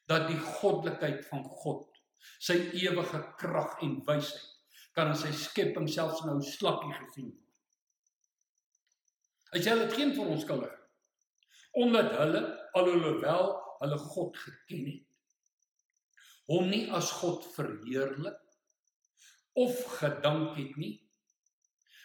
dat 0.07 0.29
die 0.29 0.39
goddelikheid 0.39 1.27
van 1.27 1.45
God, 1.45 1.91
sy 2.39 2.55
ewige 2.55 3.35
krag 3.37 3.81
en 3.83 4.05
wysheid 4.07 4.53
kan 4.93 5.09
in 5.09 5.17
sy 5.17 5.33
skepping 5.33 5.89
selfs 5.89 6.23
nou 6.23 6.41
slakkie 6.43 6.95
gesien 6.95 7.33
word? 7.33 7.51
Hy 9.53 9.59
sê 9.59 9.75
dit 9.79 9.93
geen 9.93 10.15
vir 10.15 10.27
ons 10.27 10.43
skuldig. 10.43 10.79
Omdat 11.73 12.13
hulle 12.19 12.71
alhoewel 12.73 13.51
hulle 13.81 13.99
God 13.99 14.37
geken 14.37 14.87
het, 14.87 15.07
hom 16.47 16.71
nie 16.71 16.91
as 16.91 17.11
God 17.11 17.47
verheerlik 17.55 18.44
of 19.55 19.83
gedank 19.99 20.57
het 20.59 20.77
nie, 20.81 20.95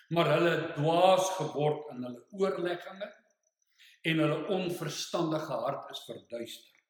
maar 0.10 0.32
hulle 0.34 0.56
dwaas 0.76 1.30
geword 1.38 1.92
in 1.94 2.04
hulle 2.08 2.24
oorlegginge 2.42 3.10
en 4.10 4.24
hulle 4.24 4.42
onverstandige 4.56 5.62
hart 5.66 5.92
is 5.94 6.04
verduister. 6.08 6.84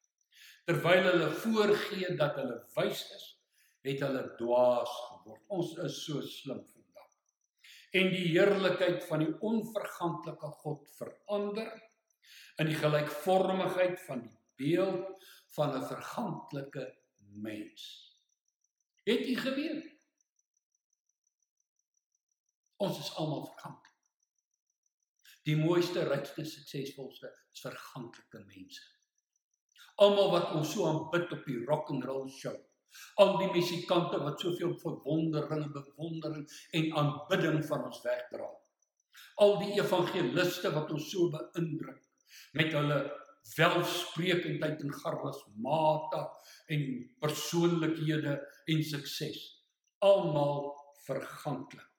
Terwyl 0.68 1.08
hulle 1.10 1.30
voorgee 1.42 2.16
dat 2.16 2.36
hulle 2.38 2.60
wys 2.76 3.06
is, 3.16 3.24
het 3.88 4.04
hulle 4.04 4.26
dwaas 4.38 4.92
geword. 5.08 5.42
Ons 5.48 5.74
is 5.84 6.04
so 6.04 6.20
slim 6.24 6.62
en 7.96 8.10
die 8.12 8.26
heerlikheid 8.30 9.02
van 9.08 9.24
die 9.24 9.32
onverganklike 9.46 10.50
God 10.62 10.86
verander 10.98 11.70
in 12.62 12.70
die 12.70 12.78
gelykvormigheid 12.78 13.98
van 14.06 14.22
die 14.26 14.36
beeld 14.60 15.24
van 15.56 15.74
'n 15.74 15.86
verganklike 15.86 16.86
mens. 17.18 17.82
Het 19.04 19.26
jy 19.26 19.34
geweet? 19.34 19.89
Ons 22.80 22.98
is 23.02 23.12
almal 23.20 23.44
verganklik. 23.50 23.96
Die 25.48 25.56
mooiste, 25.56 26.04
rykste, 26.08 26.44
suksesvolste 26.44 27.30
is 27.52 27.62
verganklike 27.64 28.42
mense. 28.46 28.82
Almal 30.00 30.32
wat 30.32 30.56
ons 30.56 30.74
so 30.74 30.88
aanbid 30.88 31.32
op 31.36 31.46
die 31.48 31.60
rock 31.68 31.92
and 31.92 32.04
roll 32.08 32.28
show 32.32 32.56
Al 33.22 33.36
die 33.38 33.48
musikante 33.52 34.18
wat 34.22 34.42
soveel 34.42 34.72
verwondering 34.82 35.66
bewondering 35.74 36.46
en 36.78 36.88
aanbidding 37.02 37.60
van 37.68 37.84
ons 37.88 38.00
wegdra. 38.06 38.48
Al 39.44 39.56
die 39.62 39.76
evangeliste 39.78 40.72
wat 40.76 40.90
ons 40.96 41.10
so 41.12 41.30
beïndruk 41.34 42.00
met 42.58 42.74
hulle 42.76 42.98
welsprekendheid 43.56 44.82
en 44.86 44.96
charismata 45.02 46.24
en 46.76 46.88
persoonlikhede 47.22 48.34
en 48.74 48.82
sukses. 48.94 49.40
Almal 50.10 50.72
verganklik. 51.06 51.89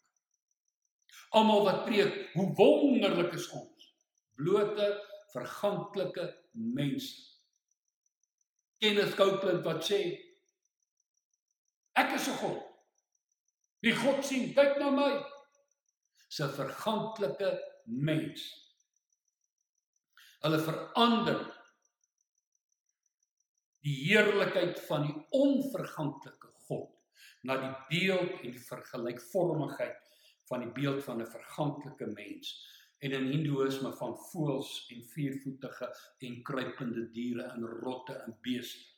Almal 1.32 1.63
wat 1.63 1.86
preek 1.88 2.34
hoe 2.34 2.48
wonderlik 2.58 3.34
is 3.38 3.48
ons. 3.56 3.91
Blote 4.36 4.88
verganklike 5.32 6.26
mense. 6.52 7.30
Kenneth 8.82 9.15
Copeland 9.15 9.63
wat 9.63 9.86
sê 9.86 10.02
Ek 11.96 12.13
is 12.15 12.28
'n 12.28 12.38
God. 12.39 12.62
Die 13.84 13.96
God 13.96 14.24
sien, 14.26 14.54
kyk 14.54 14.78
na 14.80 14.89
my. 14.89 15.12
Se 16.30 16.48
verganklike 16.48 17.50
mens. 17.86 18.44
Hulle 20.41 20.60
verander 20.60 21.41
die 23.86 23.96
heerlikheid 24.06 24.80
van 24.88 25.08
die 25.08 25.15
onverganklike 25.38 26.52
God 26.67 26.89
na 27.44 27.58
die 27.58 27.74
beeld 27.89 28.39
en 28.41 28.54
die 28.54 28.65
vergelykvormigheid 28.67 30.00
van 30.51 30.67
die 30.67 30.75
beeld 30.77 31.03
van 31.07 31.21
'n 31.23 31.33
verganklike 31.33 32.11
mens 32.13 32.53
en 33.01 33.17
in 33.17 33.27
hindoeïsme 33.33 33.95
van 33.97 34.17
voëls 34.29 34.71
en 34.93 35.03
viervoetige 35.15 35.91
en 36.27 36.41
kruipende 36.43 37.09
diere 37.11 37.49
en 37.55 37.67
rotte 37.83 38.13
en 38.13 38.37
beeste 38.41 38.91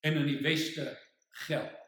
en 0.00 0.16
in 0.16 0.26
die 0.26 0.40
weste 0.42 0.98
geld. 1.46 1.84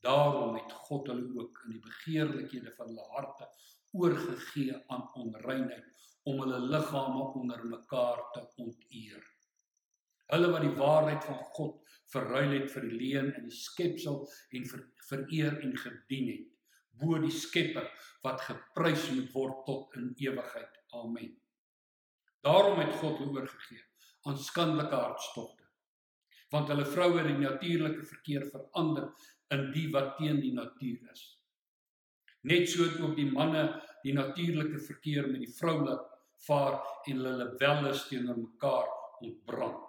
Daarom 0.00 0.54
het 0.54 0.72
God 0.72 1.06
hulle 1.10 1.30
ook 1.40 1.62
in 1.64 1.76
die 1.76 1.82
begeerlikhede 1.82 2.72
van 2.76 2.92
hulle 2.92 3.06
harte 3.14 3.48
oorgegee 3.96 4.76
aan 4.92 5.08
onreinheid 5.14 6.04
om 6.22 6.40
hulle 6.42 6.60
liggame 6.60 7.24
onder 7.40 7.64
mekaar 7.66 8.22
te 8.32 8.44
onteer. 8.62 9.24
Hulle 10.32 10.50
wat 10.52 10.64
die 10.66 10.76
waarheid 10.78 11.24
van 11.24 11.40
God 11.58 11.94
verruil 12.10 12.54
het 12.58 12.70
vir 12.72 12.86
die 12.88 12.98
leuen 12.98 13.32
in 13.38 13.48
die 13.48 13.58
skepsel 13.58 14.24
en 14.58 14.68
ver, 14.70 14.84
vereer 15.08 15.58
en 15.62 15.74
gedien 15.78 16.30
het 16.32 16.52
bo 17.00 17.18
die 17.20 17.32
Skepper 17.32 17.88
wat 18.24 18.44
geprys 18.46 19.10
moet 19.12 19.28
word 19.34 19.64
tot 19.66 19.96
in 20.00 20.12
ewigheid. 20.22 20.80
Amen. 20.96 21.34
Daarom 22.46 22.80
het 22.80 22.94
God 23.02 23.20
hulle 23.20 23.42
oorgegee 23.42 23.82
aan 24.26 24.38
skandelike 24.38 24.96
hartstogte 24.96 25.64
want 26.54 26.68
hulle 26.70 26.84
vroue 26.86 27.18
in 27.24 27.32
die 27.32 27.42
natuurlike 27.42 28.04
verkeer 28.06 28.44
verander 28.52 29.08
in 29.54 29.64
die 29.74 29.88
wat 29.94 30.12
teen 30.18 30.38
die 30.38 30.52
natuur 30.54 31.08
is. 31.10 31.24
Net 32.46 32.70
so 32.70 32.86
het 32.86 33.00
ook 33.02 33.16
die 33.18 33.26
manne 33.26 33.64
die 34.04 34.14
natuurlike 34.14 34.78
verkeer 34.86 35.26
met 35.26 35.42
die 35.42 35.56
vrou 35.56 35.80
laat 35.82 36.06
vaar 36.46 36.78
en 37.10 37.24
hulle 37.26 37.48
welles 37.58 38.04
teenoor 38.06 38.38
mekaar 38.38 38.92
ontbrand. 39.26 39.85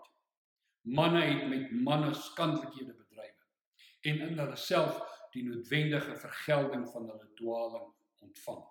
Manne 0.87 1.21
het 1.21 1.47
met 1.51 1.71
manne 1.71 2.13
skandelikhede 2.13 2.93
bedrywe 2.93 3.45
en 4.07 4.21
in 4.29 4.39
hulle 4.39 4.55
self 4.55 4.99
die 5.33 5.43
noodwendige 5.43 6.15
vergelding 6.15 6.85
van 6.93 7.09
hulle 7.11 7.29
dwaling 7.35 7.87
ontvang. 8.23 8.63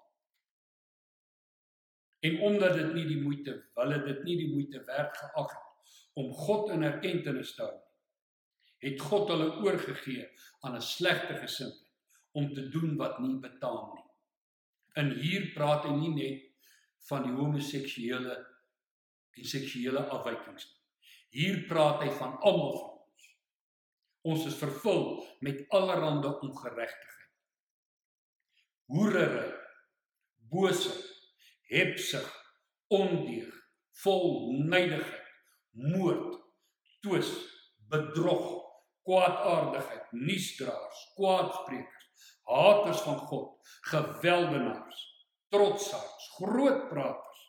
En 2.26 2.40
omdat 2.40 2.74
dit 2.74 2.94
nie 2.94 3.04
die 3.06 3.20
moeite, 3.22 3.56
hulle 3.76 3.98
dit 4.06 4.22
nie 4.24 4.36
die 4.40 4.52
moeite 4.54 4.82
werd 4.88 5.16
geag 5.16 5.52
het 5.52 5.92
om 6.16 6.32
God 6.32 6.70
in 6.72 6.86
erkenning 6.88 7.44
te 7.52 7.62
hou, 7.62 7.74
het 8.86 9.00
God 9.00 9.28
hulle 9.32 9.50
oorgegee 9.64 10.24
aan 10.64 10.76
'n 10.76 10.82
slegte 10.82 11.36
gesindheid 11.42 11.86
om 12.32 12.52
te 12.54 12.68
doen 12.68 12.96
wat 12.96 13.18
nie 13.18 13.36
betaam 13.40 13.94
nie. 13.94 14.04
En 14.94 15.10
hier 15.20 15.52
praat 15.54 15.84
hy 15.84 15.92
nie 15.96 16.14
net 16.14 16.72
van 17.08 17.22
die 17.22 17.32
homoseksuele 17.32 18.36
en 19.36 19.44
seksuele 19.44 20.02
afwykings 20.08 20.66
nie. 20.66 20.75
Hier 21.34 21.64
praat 21.68 22.02
hy 22.04 22.10
van 22.18 22.36
almal 22.40 22.76
van 22.78 22.92
ons. 22.94 23.28
Ons 24.26 24.46
is 24.50 24.58
vervul 24.58 25.04
met 25.40 25.64
allerlei 25.74 26.32
ongeregtigheid. 26.46 27.30
Hoerery, 28.86 29.50
boosheid, 30.50 31.04
hebsug, 31.70 32.28
ondeug, 32.88 33.50
volnydigheid, 34.02 35.22
moord, 35.70 36.36
twis, 37.02 37.32
bedrog, 37.90 38.62
kwaadaardigheid, 39.06 40.12
nuusdraers, 40.12 41.12
kwaadsprekers, 41.14 42.08
haters 42.42 43.00
van 43.06 43.18
God, 43.18 43.68
geweldenaars, 43.80 45.02
trotsaards, 45.48 46.30
grootpraters, 46.38 47.42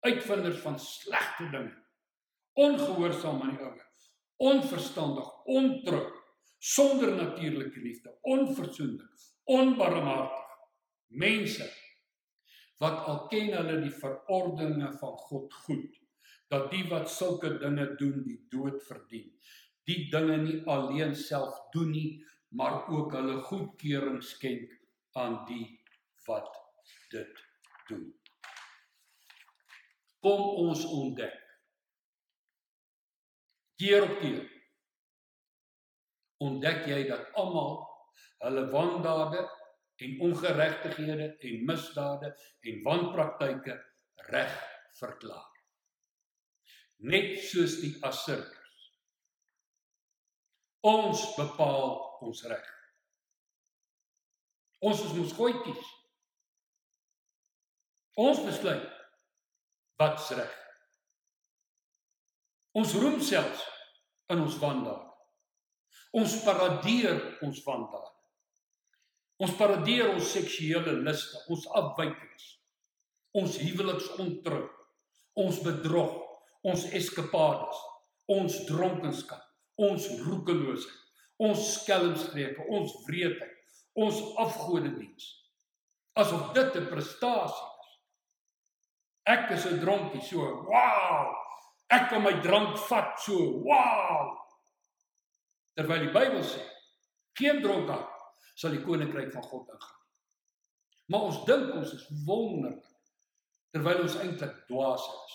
uitvinders 0.00 0.58
van 0.58 0.78
slegte 0.80 1.50
dinge, 1.50 1.76
ongehoorsaam 2.64 3.42
aan 3.42 3.54
die 3.56 3.64
ouers, 3.64 4.08
onverstandig, 4.36 5.28
ontrou, 5.44 6.04
sonder 6.58 7.14
natuurlike 7.16 7.80
liefde, 7.80 8.12
onverzoenlik, 8.22 9.28
onbarmhartig, 9.44 10.50
mense 11.10 11.66
wat 12.80 13.04
al 13.10 13.26
ken 13.32 13.50
hulle 13.52 13.80
die 13.82 13.92
verordeninge 13.92 14.92
van 15.00 15.16
God 15.28 15.56
goed 15.66 15.98
dat 16.50 16.70
die 16.72 16.84
wat 16.90 17.10
sulke 17.12 17.52
dinge 17.60 17.84
doen 18.00 18.22
die 18.24 18.38
dood 18.50 18.80
verdien. 18.86 19.28
Die 19.86 20.08
dinge 20.10 20.38
nie 20.42 20.56
alleen 20.70 21.12
self 21.16 21.58
doen 21.74 21.92
nie 21.94 22.08
maar 22.50 22.88
ook 22.90 23.12
hulle 23.14 23.36
goedkeuring 23.46 24.22
skenk 24.24 24.72
aan 25.12 25.36
die 25.46 25.66
wat 26.26 26.50
dit 27.12 27.44
doen. 27.88 28.08
Kom 30.20 30.42
ons 30.64 30.82
ontdek 30.84 31.36
keer 33.80 34.04
op 34.04 34.18
keer 34.20 34.44
ontdek 36.44 36.86
jy 36.88 37.00
dat 37.08 37.32
almal 37.40 37.78
hulle 38.44 38.64
wandade 38.72 39.44
en 40.00 40.20
ongeregtighede 40.26 41.28
en 41.48 41.64
misdade 41.68 42.30
en 42.60 42.82
wanpraktyke 42.82 43.76
reg 44.32 44.54
verklaar. 45.00 45.48
Net 46.96 47.38
soos 47.48 47.78
die 47.80 47.92
Assiriërs. 48.04 48.86
Ons 50.88 51.24
bepaal 51.36 51.92
ons 52.24 52.44
reg. 52.48 52.70
Ons 54.80 55.04
is 55.04 55.16
mos 55.16 55.34
goetjies. 55.36 55.90
Ons 58.20 58.40
besluit 58.44 58.88
wat's 60.00 60.32
reg. 60.36 60.56
Ons 62.80 62.96
roem 62.96 63.20
selfs 63.24 63.69
in 64.30 64.42
ons 64.44 64.56
wandade. 64.62 65.06
Ons 66.16 66.40
paradeer 66.44 67.20
ons 67.46 67.60
wandade. 67.66 68.08
Ons 69.40 69.54
paradeer 69.56 70.10
ons 70.12 70.32
seksuele 70.34 70.98
luste, 71.00 71.38
ons 71.48 71.62
afwykings, 71.80 72.48
ons 73.40 73.54
huweliksontrou, 73.62 74.66
ons 75.40 75.60
bedrog, 75.64 76.18
ons 76.66 76.82
eskapades, 76.98 77.78
ons 78.30 78.58
dronkenskap, 78.68 79.40
ons 79.80 80.08
roekeloosheid, 80.26 80.98
ons 81.40 81.62
skelmstreke, 81.78 82.66
ons 82.68 82.92
wreedheid, 83.06 83.78
ons 83.96 84.20
afgodediens. 84.44 85.30
Asof 86.20 86.52
dit 86.52 86.76
'n 86.76 86.90
prestasie 86.92 87.68
is. 87.80 87.90
Ek 89.24 89.50
is 89.56 89.64
'n 89.66 89.80
dronkie, 89.80 90.20
so, 90.20 90.66
wow! 90.68 91.32
Ek 91.90 92.06
kan 92.10 92.22
my 92.22 92.36
drank 92.44 92.76
vat, 92.86 93.16
so, 93.22 93.36
wow! 93.66 94.36
Terwyl 95.74 96.06
die 96.06 96.12
Bybel 96.14 96.44
sê, 96.46 96.62
geen 97.38 97.58
dronkaard 97.64 98.18
sal 98.60 98.76
die 98.76 98.84
koninkryk 98.84 99.32
van 99.34 99.46
God 99.48 99.72
ingaan. 99.72 99.98
Maar 101.10 101.26
ons 101.26 101.40
dink 101.48 101.74
ons 101.74 101.94
is 101.96 102.06
wonderlik 102.26 102.86
terwyl 103.74 104.02
ons 104.04 104.16
eintlik 104.18 104.54
dwaas 104.68 105.02
is. 105.06 105.34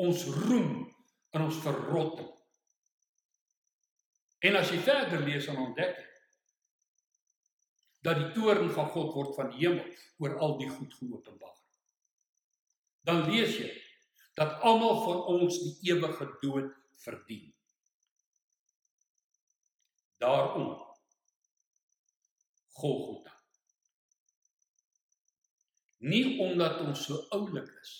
Ons 0.00 0.24
roem 0.46 0.72
in 1.36 1.42
ons 1.44 1.58
verrotting. 1.64 2.28
En 4.48 4.56
as 4.56 4.70
jy 4.72 4.80
verder 4.84 5.20
lees 5.26 5.48
en 5.52 5.60
ontdek 5.60 5.98
dat 8.00 8.16
die 8.16 8.30
toorn 8.32 8.70
van 8.72 8.88
God 8.94 9.12
word 9.12 9.34
van 9.36 9.50
die 9.52 9.66
hemel 9.66 9.84
oor 10.24 10.36
al 10.40 10.56
die 10.60 10.70
goed 10.72 10.94
geopenbaar. 10.96 11.56
Dan 13.04 13.26
lees 13.28 13.58
jy 13.60 13.68
dat 14.38 14.60
almal 14.60 15.02
van 15.04 15.24
ons 15.34 15.58
die 15.62 15.92
ewige 15.92 16.28
dood 16.40 16.70
verdien. 17.02 17.48
Daarom 20.20 20.88
Golgotha. 22.80 23.34
Nie 26.00 26.38
omdat 26.40 26.80
ons 26.80 27.02
so 27.04 27.26
oulik 27.36 27.68
is 27.80 27.94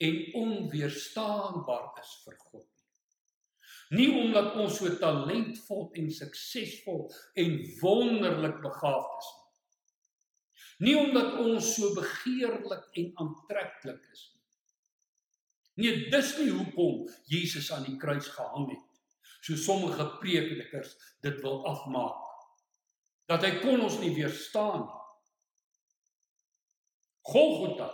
en 0.00 0.16
onweerstaanbaar 0.40 1.98
is 2.00 2.12
vir 2.24 2.38
God 2.40 2.64
nie. 2.64 3.98
Nie 3.98 4.08
omdat 4.22 4.56
ons 4.62 4.78
so 4.80 4.92
talentvol 5.02 5.90
en 6.00 6.08
suksesvol 6.16 7.02
en 7.42 7.58
wonderlik 7.82 8.62
begaafd 8.64 9.18
is 9.20 9.30
nie. 9.34 9.38
Nie 10.86 10.96
omdat 10.96 11.36
ons 11.42 11.74
so 11.76 11.92
begeerlik 11.98 12.86
en 13.02 13.10
aantreklik 13.26 14.00
is 14.14 14.22
nie. 14.30 14.39
Nee, 15.80 16.08
dis 16.12 16.36
nie 16.38 16.50
hoekom 16.52 17.06
Jesus 17.30 17.70
aan 17.72 17.86
die 17.88 17.96
kruis 18.00 18.28
gehang 18.28 18.68
het. 18.74 18.86
So 19.40 19.56
sommige 19.56 20.04
predikers 20.20 20.96
dit 21.24 21.40
wil 21.40 21.62
afmaak 21.68 22.26
dat 23.30 23.44
hy 23.46 23.52
kon 23.62 23.80
ons 23.86 24.00
nie 24.02 24.10
weerstaan 24.16 24.82
nie. 24.84 24.96
Golgotha 27.30 27.88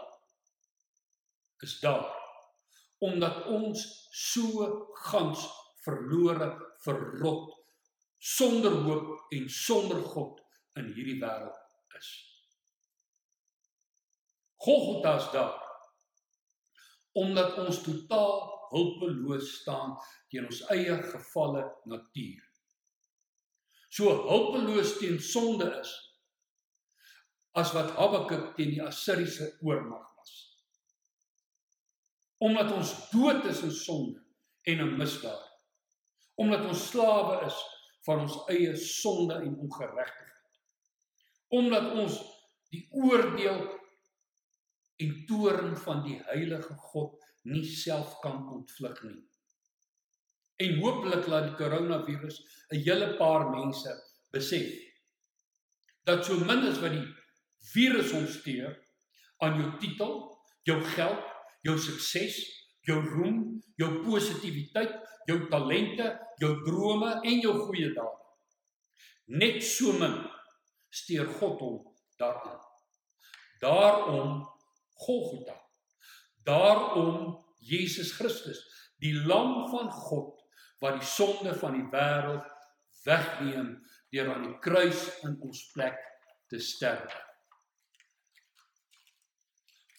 is 1.63 1.81
daar 1.81 2.07
omdat 3.05 3.45
ons 3.53 3.83
so 4.11 4.69
gans 5.11 5.43
verlore, 5.85 6.49
verrot, 6.81 7.53
sonder 8.17 8.73
hoop 8.87 9.35
en 9.37 9.51
sonder 9.53 10.01
God 10.15 10.41
in 10.81 10.89
hierdie 10.97 11.19
wêreld 11.21 11.59
is. 11.99 12.09
Golgotha 14.65 15.17
is 15.21 15.29
daar 15.37 15.66
omdat 17.17 17.59
ons 17.65 17.83
totaal 17.85 18.35
hulpeloos 18.73 19.53
staan 19.61 19.95
teen 20.33 20.49
ons 20.49 20.65
eie 20.75 20.97
gefalle 21.13 21.65
natuur 21.89 22.43
so 23.97 24.13
hulpeloos 24.29 24.99
teen 25.01 25.21
sonde 25.23 25.71
is 25.81 25.95
as 27.57 27.73
wat 27.73 27.95
Habakuk 27.97 28.51
teen 28.57 28.75
die 28.75 28.83
Assiriese 28.85 29.55
oormag 29.65 30.05
was. 30.19 30.33
Omdat 32.45 32.73
ons 32.77 32.93
dood 33.15 33.47
is 33.49 33.63
in 33.65 33.73
sonde 33.73 34.21
en 34.69 34.83
in 34.85 34.97
misdaad. 34.99 35.47
Omdat 36.37 36.67
ons 36.69 36.83
slawe 36.91 37.39
is 37.47 37.57
van 38.05 38.27
ons 38.27 38.37
eie 38.53 38.75
sonde 38.77 39.39
en 39.41 39.57
ongeregtigheid. 39.65 40.61
Omdat 41.57 41.89
ons 41.97 42.21
die 42.75 42.85
oordeel 42.93 43.63
en 45.03 45.15
toorn 45.29 45.77
van 45.77 46.03
die 46.07 46.19
heilige 46.29 46.75
God 46.91 47.17
nie 47.43 47.65
self 47.69 48.19
kan 48.23 48.47
ontvlug 48.53 49.03
nie. 49.07 49.23
En 50.57 50.79
hopelik 50.81 51.29
laat 51.29 51.51
die 51.51 51.59
koronavirus 51.59 52.41
'n 52.73 52.81
hele 52.81 53.17
paar 53.21 53.51
mense 53.51 53.93
besef 54.33 54.73
dat 56.05 56.25
so 56.25 56.39
min 56.39 56.67
as 56.71 56.81
wat 56.81 56.95
die 56.95 57.07
virus 57.73 58.13
ons 58.13 58.39
steur 58.39 58.77
aan 59.43 59.59
jou 59.61 59.71
titel, 59.79 60.13
jou 60.63 60.81
geld, 60.95 61.25
jou 61.63 61.79
sukses, 61.79 62.39
jou 62.87 63.01
roem, 63.03 63.63
jou 63.77 63.91
positiwiteit, 64.05 64.95
jou 65.27 65.49
talente, 65.51 66.07
jou 66.39 66.53
drome 66.65 67.11
en 67.23 67.41
jou 67.41 67.55
goeie 67.67 67.91
dade. 67.95 68.23
Net 69.27 69.63
so 69.65 69.93
min 69.99 70.15
steur 70.91 71.27
God 71.41 71.61
hom 71.61 71.79
daaraan. 72.21 72.63
Daarom 73.61 74.45
Golgotha. 74.97 75.57
Daarom 76.45 77.45
Jesus 77.59 78.13
Christus, 78.13 78.61
die 79.03 79.15
lam 79.27 79.69
van 79.71 79.91
God 79.91 80.35
wat 80.79 80.99
die 81.01 81.09
sonde 81.09 81.55
van 81.57 81.75
die 81.77 81.87
wêreld 81.93 82.45
wegneem 83.05 83.71
deur 84.13 84.33
aan 84.35 84.45
die 84.47 84.59
kruis 84.65 85.07
in 85.27 85.37
ons 85.43 85.63
plek 85.73 85.99
te 86.53 86.61
sterf. 86.63 87.17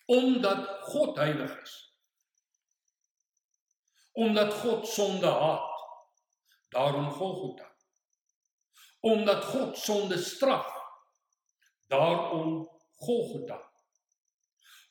Omdat 0.07 0.63
God 0.87 1.17
heilig 1.19 1.51
is. 1.61 1.75
Omdat 4.17 4.53
God 4.53 4.87
sonde 4.87 5.27
haat. 5.27 5.73
Daarom 6.69 7.09
Golgotha. 7.11 7.67
Omdat 8.99 9.43
God 9.43 9.77
sonde 9.77 10.17
straf. 10.17 10.75
daarom 11.87 12.69
Golgotha. 12.95 13.66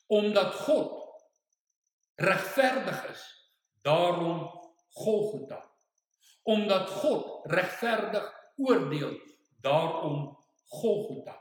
Omdat 0.07 0.55
God 0.55 1.07
regverdig 2.15 3.09
is, 3.11 3.51
daarom 3.83 4.51
Golgotha. 4.89 5.65
Omdat 6.43 6.91
God 6.91 7.47
regverdig 7.51 8.33
oordeel, 8.57 9.21
daarom 9.61 10.39
Golgotha. 10.67 11.41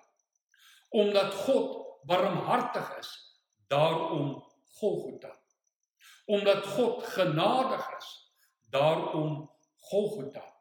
Omdat 0.89 1.33
God 1.33 1.85
barmhartig 2.05 2.97
is, 2.97 3.41
daarom 3.67 4.43
Golgotha. 4.79 5.35
Omdat 6.25 6.65
God 6.65 7.03
genadig 7.03 7.97
is, 7.97 8.33
daarom 8.69 9.51
Golgotha. 9.77 10.53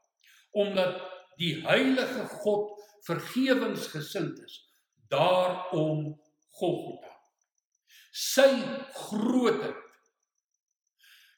Omdat 0.50 1.02
die 1.36 1.66
heilige 1.66 2.26
God 2.26 2.82
vergewensgesind 3.00 4.38
is, 4.38 4.74
daarom 5.09 6.20
Golgotha. 6.50 7.13
Sy 8.14 8.46
grootheid 8.94 9.80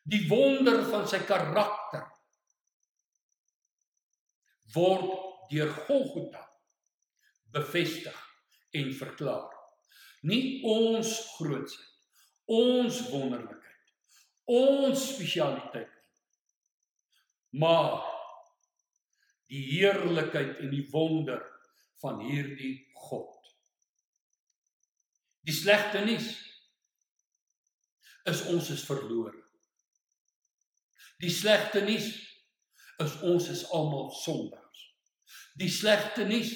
die 0.07 0.27
wonder 0.29 0.83
van 0.87 1.07
sy 1.09 1.23
karakter 1.27 2.05
word 4.75 5.15
deur 5.51 5.73
Golgotha 5.87 6.43
bevestig 7.55 8.17
en 8.77 8.93
verklaar. 8.99 9.53
Nie 10.27 10.61
ons 10.69 11.13
grootsheid, 11.37 11.93
ons 12.51 12.99
wonderlikheid, 13.09 13.93
ons 14.53 15.05
spesialiteit 15.15 15.89
nie. 15.89 17.63
Maar 17.63 18.03
die 19.49 19.63
heerlikheid 19.71 20.61
en 20.61 20.75
die 20.75 20.85
wonder 20.93 21.41
van 22.03 22.21
hierdie 22.27 22.75
God. 23.07 23.33
Die 25.47 25.55
slegte 25.55 26.03
nuus 26.05 26.29
is 28.27 28.43
ons 28.51 28.71
is 28.75 28.85
verlore. 28.87 29.35
Die 31.23 31.33
slegte 31.33 31.81
nuus 31.87 32.09
is 33.03 33.15
ons 33.25 33.49
is 33.53 33.65
almal 33.77 34.11
sondaars. 34.21 34.83
Die 35.57 35.71
slegte 35.73 36.27
nuus 36.29 36.53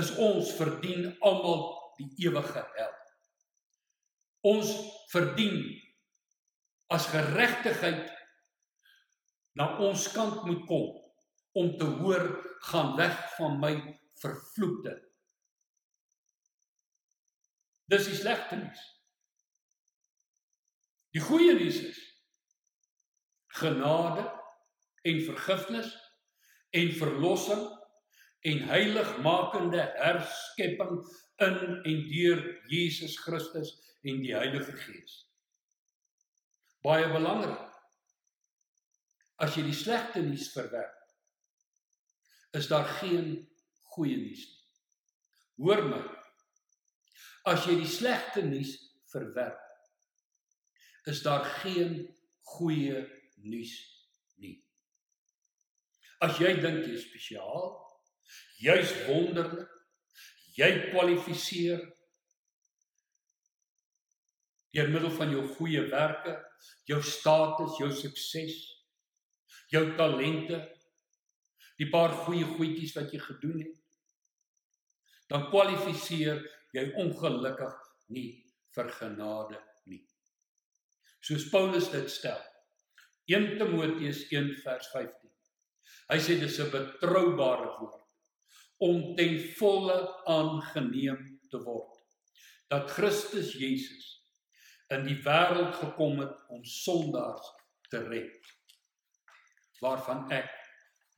is 0.00 0.14
ons 0.22 0.50
verdien 0.58 1.10
almal 1.26 1.66
die 1.98 2.08
ewige 2.26 2.64
hel. 2.76 2.96
Ons 4.50 4.72
verdien 5.12 5.60
as 6.90 7.06
geregtigheid 7.12 8.08
na 9.58 9.68
ons 9.84 10.06
kant 10.14 10.42
moet 10.46 10.64
kom 10.66 10.88
om 11.60 11.72
te 11.78 11.86
hoor 12.00 12.24
gaan 12.70 12.94
weg 12.98 13.16
van 13.36 13.58
my 13.62 13.72
vervloekte. 14.22 14.94
Dis 17.90 18.06
die 18.06 18.18
slegte 18.18 18.58
nuus. 18.58 18.82
Die 21.14 21.22
goeie 21.22 21.54
nuus 21.58 21.80
is 21.82 21.98
genade 23.60 24.24
en 25.02 25.22
vergifnis 25.26 25.90
en 26.70 26.92
verlossing 26.94 27.64
en 28.46 28.62
heiligmakende 28.70 29.82
herskepping 29.98 31.00
in 31.46 31.58
en 31.82 32.04
deur 32.12 32.44
Jesus 32.70 33.18
Christus 33.18 33.72
en 34.06 34.22
die 34.22 34.36
Heilige 34.36 34.76
Gees. 34.84 35.16
Baie 36.84 37.08
belangrik. 37.12 37.66
As 39.40 39.56
jy 39.56 39.64
die 39.66 39.76
slegte 39.76 40.22
nuus 40.24 40.50
verwerp, 40.52 40.96
is 42.56 42.68
daar 42.70 42.86
geen 43.00 43.34
goeie 43.94 44.16
nuus 44.20 44.46
nie. 44.46 44.56
Hoor 45.60 45.82
my. 45.90 46.00
As 47.50 47.66
jy 47.68 47.76
die 47.80 47.88
slegte 47.88 48.44
nuus 48.46 48.72
verwerp, 49.12 49.60
is 51.04 51.22
daar 51.22 51.44
geen 51.62 52.02
goeie 52.40 53.04
nuus 53.40 53.74
nie. 54.36 54.58
As 56.20 56.38
jy 56.40 56.56
dink 56.60 56.84
jy 56.84 56.96
is 56.98 57.06
spesiaal, 57.06 57.72
jy's 58.60 58.92
wonderlik, 59.06 59.70
jy 60.58 60.70
kwalifiseer 60.90 61.86
deur 64.70 64.90
middel 64.92 65.10
van 65.16 65.32
jou 65.34 65.46
goeie 65.56 65.80
werke, 65.90 66.36
jou 66.86 67.00
status, 67.02 67.78
jou 67.80 67.88
sukses, 67.94 68.58
jou 69.72 69.82
talente, 69.98 70.60
die 71.80 71.88
paar 71.90 72.12
goeie 72.26 72.46
goedjies 72.46 72.94
wat 72.98 73.10
jy 73.14 73.22
gedoen 73.24 73.64
het, 73.64 73.98
dan 75.30 75.48
kwalifiseer 75.50 76.44
jy 76.76 76.86
ongelukkig 77.02 77.74
nie 78.14 78.28
vir 78.76 78.94
genade 79.00 79.58
nie. 79.58 79.69
Soos 81.20 81.48
Paulus 81.52 81.90
dit 81.92 82.10
stel. 82.10 82.40
1 83.30 83.58
Timoteus 83.60 84.24
1 84.32 84.54
vers 84.64 84.86
15. 84.92 85.30
Hy 86.10 86.18
sê 86.18 86.38
dis 86.40 86.58
'n 86.58 86.70
betroubare 86.72 87.68
woord 87.78 88.06
om 88.80 89.14
ten 89.16 89.36
volle 89.58 89.98
aangeneem 90.26 91.20
te 91.50 91.58
word 91.62 91.98
dat 92.72 92.90
Christus 92.90 93.52
Jesus 93.52 94.06
in 94.94 95.04
die 95.06 95.18
wêreld 95.26 95.74
gekom 95.82 96.18
het 96.22 96.36
om 96.48 96.64
sondaars 96.64 97.52
te 97.90 98.00
red 98.08 98.50
waarvan 99.80 100.26
ek 100.32 100.50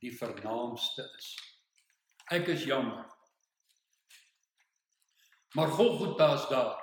die 0.03 0.11
vernaamste 0.17 1.05
is. 1.17 1.31
Ek 2.31 2.47
is 2.47 2.63
jammer. 2.67 3.07
Maar 5.53 5.67
Golgotha 5.67 6.33
is 6.33 6.47
daar 6.49 6.82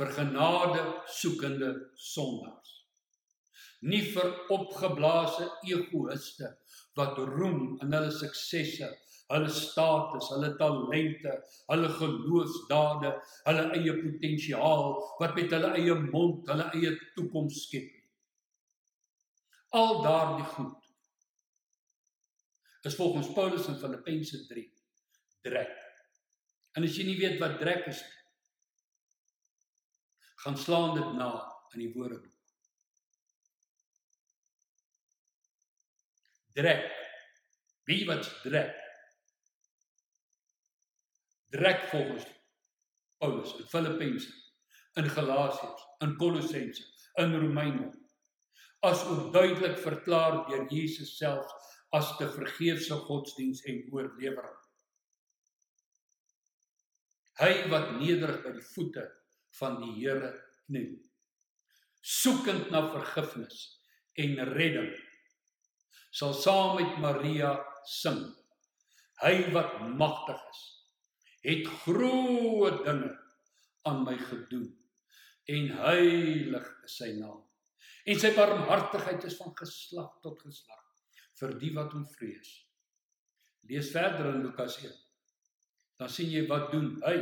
vir 0.00 0.12
genade 0.16 0.82
soekende 1.12 1.70
sondaars. 2.00 2.76
Nie 3.84 4.00
vir 4.14 4.32
opgeblaase 4.52 5.46
egoïste 5.68 6.48
wat 6.96 7.20
roem 7.36 7.78
in 7.84 7.92
hulle 7.92 8.12
suksesse, 8.12 8.88
hulle 9.30 9.50
status, 9.54 10.28
hulle 10.34 10.50
talente, 10.58 11.36
hulle 11.70 11.90
geloofsdade, 12.00 13.12
hulle 13.46 13.64
eie 13.76 13.94
potensiaal 14.00 14.86
wat 15.20 15.36
met 15.38 15.54
hulle 15.56 15.72
eie 15.78 15.96
mond 16.02 16.48
hulle 16.50 16.68
eie 16.76 16.92
toekoms 17.16 17.64
skep. 17.66 17.90
Al 19.76 20.00
daardie 20.02 20.48
goed 20.56 20.88
is 22.88 22.96
volgens 22.96 23.28
Paulus 23.36 23.68
in 23.68 23.76
Filippense 23.78 24.46
3 24.48 24.64
drek. 25.44 25.76
En 26.76 26.86
as 26.86 26.96
jy 26.96 27.04
nie 27.06 27.18
weet 27.20 27.38
wat 27.42 27.58
drek 27.60 27.86
is 27.90 28.00
nie, 28.00 28.19
gaan 30.42 30.58
slaan 30.58 30.94
dit 30.96 31.12
na 31.18 31.30
in 31.74 31.84
die 31.84 31.92
woordeboek. 31.94 32.36
Drek. 36.56 36.90
Wie 37.88 38.04
wat 38.06 38.26
drek? 38.42 38.76
Drek 41.50 41.88
volgens 41.90 42.26
Paulus 43.18 43.56
in 43.58 43.66
Filippense, 43.66 44.30
in 44.94 45.08
Galasiërs, 45.10 45.86
in 45.98 46.16
Kolossense, 46.16 46.84
in 47.14 47.34
Romeine 47.34 47.90
as 48.80 49.04
ook 49.04 49.32
duidelik 49.32 49.78
verklaar 49.78 50.46
deur 50.48 50.64
Jesus 50.72 51.16
self 51.16 51.48
as 51.92 52.16
te 52.16 52.28
vergeefse 52.32 52.94
godsdiens 52.94 53.60
en 53.68 53.82
oorlewering. 53.92 54.56
Hy 57.40 57.50
wat 57.72 57.90
nederig 57.98 58.40
by 58.44 58.54
die 58.56 58.64
voete 58.72 59.04
van 59.58 59.78
die 59.82 59.92
Here 59.98 60.32
kniel, 60.66 60.96
soekend 62.00 62.70
na 62.70 62.84
vergifnis 62.92 63.62
en 64.20 64.38
redding, 64.54 64.92
sal 66.14 66.34
saam 66.34 66.76
met 66.78 66.98
Maria 67.02 67.54
sing. 67.86 68.22
Hy 69.20 69.34
wat 69.54 69.78
magtig 70.00 70.40
is, 70.50 70.62
het 71.44 71.66
groot 71.84 72.84
dinge 72.86 73.10
aan 73.88 74.04
my 74.04 74.16
gedoen 74.16 74.68
en 75.50 75.70
heilig 75.82 76.66
is 76.86 76.96
sy 77.00 77.10
naam. 77.18 77.40
En 78.08 78.18
sy 78.20 78.30
barmhartigheid 78.36 79.24
is 79.28 79.36
van 79.40 79.52
geslag 79.58 80.12
tot 80.24 80.40
geslag 80.44 80.84
vir 81.40 81.54
die 81.60 81.72
wat 81.76 81.94
hom 81.96 82.06
vrees. 82.12 82.50
Lees 83.68 83.90
verder 83.94 84.32
in 84.34 84.42
Lukas 84.44 84.78
1. 84.82 84.92
Dan 86.00 86.12
sien 86.12 86.30
jy 86.32 86.46
wat 86.48 86.70
doen 86.72 86.94
hy 87.04 87.16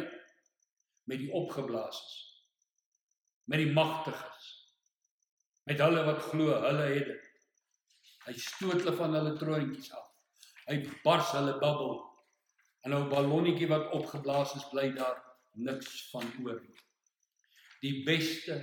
met 1.09 1.23
die 1.23 1.31
opgeblaases. 1.35 2.17
Met 3.49 3.63
die 3.65 3.73
magtiges. 3.73 4.51
Met 5.69 5.81
hulle 5.81 6.05
wat 6.07 6.23
glo 6.31 6.61
hulle 6.65 6.87
het 6.93 7.09
dit. 7.13 7.31
Hy 8.29 8.35
stoot 8.37 8.83
hulle 8.83 8.97
van 8.99 9.17
hulle 9.17 9.35
troontjies 9.41 9.91
af. 9.97 10.07
Hy 10.69 10.83
bars 11.05 11.33
hulle 11.37 11.57
bubbel. 11.63 11.97
En 12.85 12.95
nou 12.95 13.05
ballonnetjie 13.11 13.71
wat 13.73 13.93
opgeblaas 13.97 14.55
is 14.61 14.69
bly 14.73 14.91
daar 14.97 15.23
niks 15.59 16.03
van 16.13 16.29
oor 16.45 16.61
nie. 16.61 16.85
Die 17.83 18.03
beste 18.07 18.61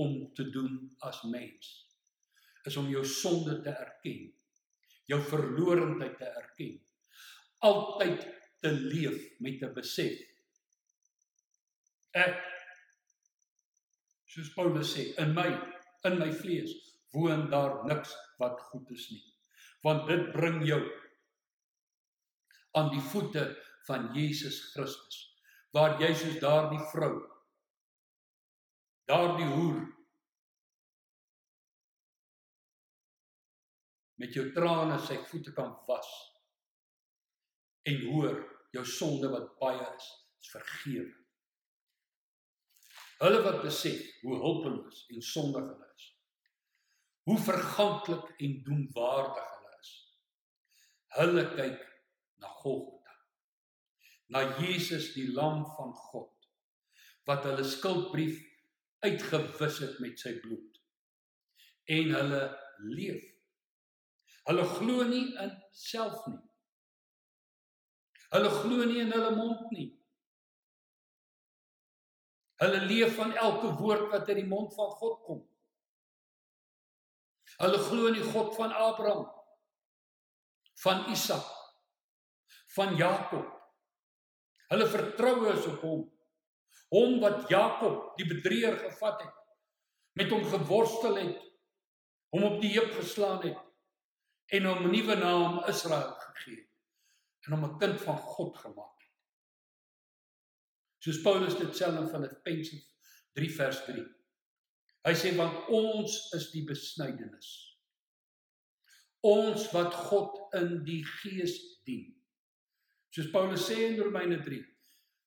om 0.00 0.18
te 0.34 0.48
doen 0.50 0.78
as 1.06 1.22
mens 1.30 1.72
is 2.64 2.76
om 2.80 2.88
jou 2.88 3.02
sonde 3.06 3.58
te 3.62 3.70
erken 3.70 4.32
jou 5.10 5.20
verlorendheid 5.22 6.16
te 6.18 6.28
erken. 6.28 6.78
Altyd 7.64 8.24
te 8.60 8.70
leef 8.72 9.38
met 9.38 9.62
'n 9.62 9.72
besef. 9.74 10.20
Ek 12.14 12.40
soos 14.30 14.50
Paulus 14.54 14.94
sê, 14.94 15.10
in 15.22 15.34
my 15.34 15.48
in 16.08 16.18
my 16.20 16.30
vlees 16.34 16.74
woon 17.14 17.46
daar 17.50 17.80
niks 17.88 18.12
wat 18.38 18.60
goed 18.70 18.90
is 18.94 19.06
nie. 19.12 19.22
Want 19.86 20.08
dit 20.10 20.30
bring 20.34 20.60
jou 20.66 20.82
aan 22.74 22.90
die 22.92 23.02
voete 23.12 23.44
van 23.86 24.10
Jesus 24.16 24.60
Christus 24.72 25.20
waar 25.74 25.98
jy 26.02 26.12
soos 26.14 26.38
daardie 26.42 26.82
vrou 26.92 27.14
daardie 29.10 29.48
hoer 29.50 29.82
met 34.22 34.36
jou 34.38 34.46
trane 34.56 34.96
sy 35.02 35.18
voete 35.28 35.52
kan 35.56 35.74
was 35.88 36.10
en 37.90 38.06
hoor 38.08 38.38
jou 38.74 38.84
sonde 38.88 39.28
wat 39.34 39.50
baie 39.60 39.82
is 39.82 40.08
is 40.44 40.50
vergewe. 40.54 41.23
Hulle 43.22 43.42
wat 43.44 43.62
besef 43.62 44.02
hoe 44.22 44.38
hulpeloos 44.42 45.04
en 45.14 45.22
sondig 45.22 45.66
hulle 45.68 45.90
is. 45.96 46.06
Hoe 47.28 47.38
verganklik 47.38 48.32
en 48.46 48.56
doemwaardig 48.66 49.50
hulle 49.56 49.74
is. 49.80 49.92
Hulle 51.18 51.44
kyk 51.54 51.84
na 52.42 52.50
Golgotha. 52.60 53.18
Na 54.34 54.44
Jesus 54.58 55.12
die 55.14 55.30
lam 55.32 55.62
van 55.76 55.94
God 56.10 56.32
wat 57.24 57.46
hulle 57.48 57.64
skuldbrief 57.64 58.40
uitgewis 59.04 59.78
het 59.84 60.00
met 60.02 60.20
sy 60.20 60.34
bloed. 60.42 60.80
En 61.88 62.12
hulle 62.18 62.42
leef. 62.90 63.22
Hulle 64.44 64.64
glo 64.76 65.06
nie 65.08 65.26
in 65.40 65.52
self 65.72 66.26
nie. 66.28 66.40
Hulle 68.34 68.50
glo 68.50 68.84
nie 68.88 69.00
in 69.04 69.12
hulle 69.14 69.30
mond 69.36 69.70
nie. 69.72 69.88
Hulle 72.62 72.80
leef 72.86 73.16
van 73.16 73.34
elke 73.34 73.72
woord 73.78 74.10
wat 74.12 74.28
uit 74.28 74.38
die 74.40 74.46
mond 74.46 74.74
van 74.74 74.90
God 75.00 75.20
kom. 75.26 75.40
Hulle 77.58 77.78
glo 77.78 78.10
in 78.10 78.18
die 78.18 78.30
God 78.32 78.54
van 78.56 78.72
Abraham, 78.72 79.26
van 80.82 81.04
Isak, 81.12 81.46
van 82.74 82.96
Jakob. 82.98 83.50
Hulle 84.72 84.86
vertrou 84.90 85.36
is 85.52 85.66
op 85.70 85.82
hom. 85.86 86.04
Hom 86.94 87.18
wat 87.22 87.48
Jakob 87.50 88.14
die 88.18 88.26
bedrieger 88.30 88.76
gevat 88.78 89.22
het, 89.22 89.36
met 90.18 90.30
hom 90.30 90.44
geworstel 90.46 91.18
het, 91.18 91.38
hom 92.34 92.46
op 92.48 92.60
die 92.62 92.72
heup 92.74 92.92
geslaan 92.98 93.42
het 93.42 93.60
en 94.54 94.66
hom 94.68 94.86
'n 94.86 94.90
nuwe 94.90 95.14
naam 95.14 95.62
Israel 95.70 96.14
gegee 96.26 96.56
het 96.56 97.46
en 97.46 97.52
hom 97.54 97.64
'n 97.64 97.78
kind 97.78 98.00
van 98.00 98.18
God 98.18 98.58
gemaak. 98.58 98.93
Soos 101.04 101.20
Paulus 101.20 101.56
dit 101.58 101.76
sê 101.76 101.90
in 101.90 102.08
Filippense 102.08 102.78
3 103.36 103.48
vers 103.58 103.80
3. 103.84 104.04
Hy 105.04 105.12
sê 105.20 105.34
want 105.36 105.68
ons 105.76 106.14
is 106.38 106.48
die 106.54 106.62
besnydenis. 106.64 107.50
Ons 109.24 109.66
wat 109.74 109.92
God 110.08 110.38
in 110.56 110.78
die 110.86 111.02
gees 111.20 111.58
dien. 111.84 112.08
Soos 113.12 113.28
Paulus 113.32 113.66
sê 113.68 113.76
in 113.90 114.00
Romeine 114.00 114.40
3, 114.40 114.62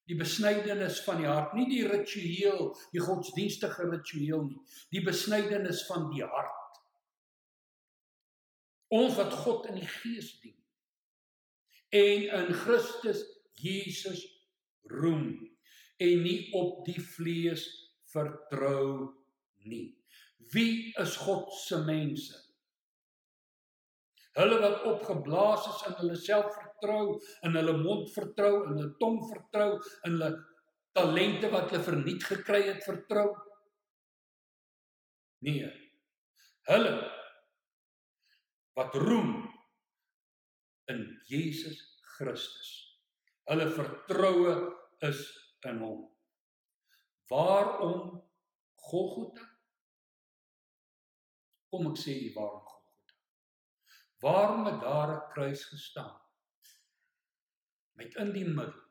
die 0.09 0.17
besnydenis 0.17 1.03
van 1.05 1.21
die 1.21 1.29
hart, 1.29 1.53
nie 1.53 1.67
die 1.69 1.83
ritueel, 1.85 2.71
die 2.93 3.03
godsdienstige 3.03 3.85
ritueel 3.91 4.47
nie, 4.47 4.59
die 4.95 5.03
besnydenis 5.05 5.83
van 5.85 6.09
die 6.09 6.25
hart. 6.25 6.81
Ons 8.97 9.17
wat 9.19 9.35
God 9.43 9.67
in 9.69 9.81
die 9.81 9.91
gees 9.99 10.37
dien 10.41 10.55
en 11.89 12.23
in 12.27 12.53
Christus 12.53 13.21
Jesus 13.55 14.25
roem 14.91 15.46
en 15.97 16.23
nie 16.23 16.39
op 16.57 16.83
die 16.85 16.99
vlees 17.01 17.65
vertrou 18.11 19.13
nie. 19.65 19.95
Wie 20.53 20.93
is 21.01 21.17
God 21.19 21.49
se 21.53 21.79
mense? 21.85 22.37
Hulle 24.37 24.59
wat 24.61 24.83
opgeblaas 24.85 25.65
is 25.71 25.79
in 25.89 25.95
hulle 25.97 26.17
self 26.21 26.51
vertrou, 26.53 27.17
in 27.47 27.57
hulle 27.57 27.73
mond 27.79 28.11
vertrou, 28.13 28.61
in 28.67 28.77
hulle 28.77 28.93
tong 29.01 29.17
vertrou, 29.31 29.79
in 30.05 30.13
hulle 30.13 30.29
talente 30.97 31.49
wat 31.53 31.71
hulle 31.71 31.85
verniet 31.87 32.25
gekry 32.29 32.61
het 32.69 32.85
vertrou. 32.85 33.31
Nee. 35.45 35.71
Hulle 36.69 36.93
wat 38.77 38.93
roem 39.01 39.33
in 40.93 41.01
Jesus 41.29 41.81
Christus. 42.17 42.71
Hulle 43.49 43.69
vertroue 43.73 44.53
is 45.07 45.25
in 45.65 45.79
hom. 45.81 46.03
Waarom 47.29 48.23
Golgotha? 48.89 49.45
Kom 51.71 51.89
ek 51.91 51.99
sê 51.99 52.15
jy 52.15 52.33
waarom 52.35 52.63
Golgotha? 52.63 53.15
Waarom 54.23 54.65
het 54.69 54.81
daar 54.81 55.11
'n 55.15 55.31
kruis 55.33 55.63
gestaan? 55.71 56.15
Met 57.97 58.15
in 58.15 58.31
die 58.33 58.45
middel 58.45 58.85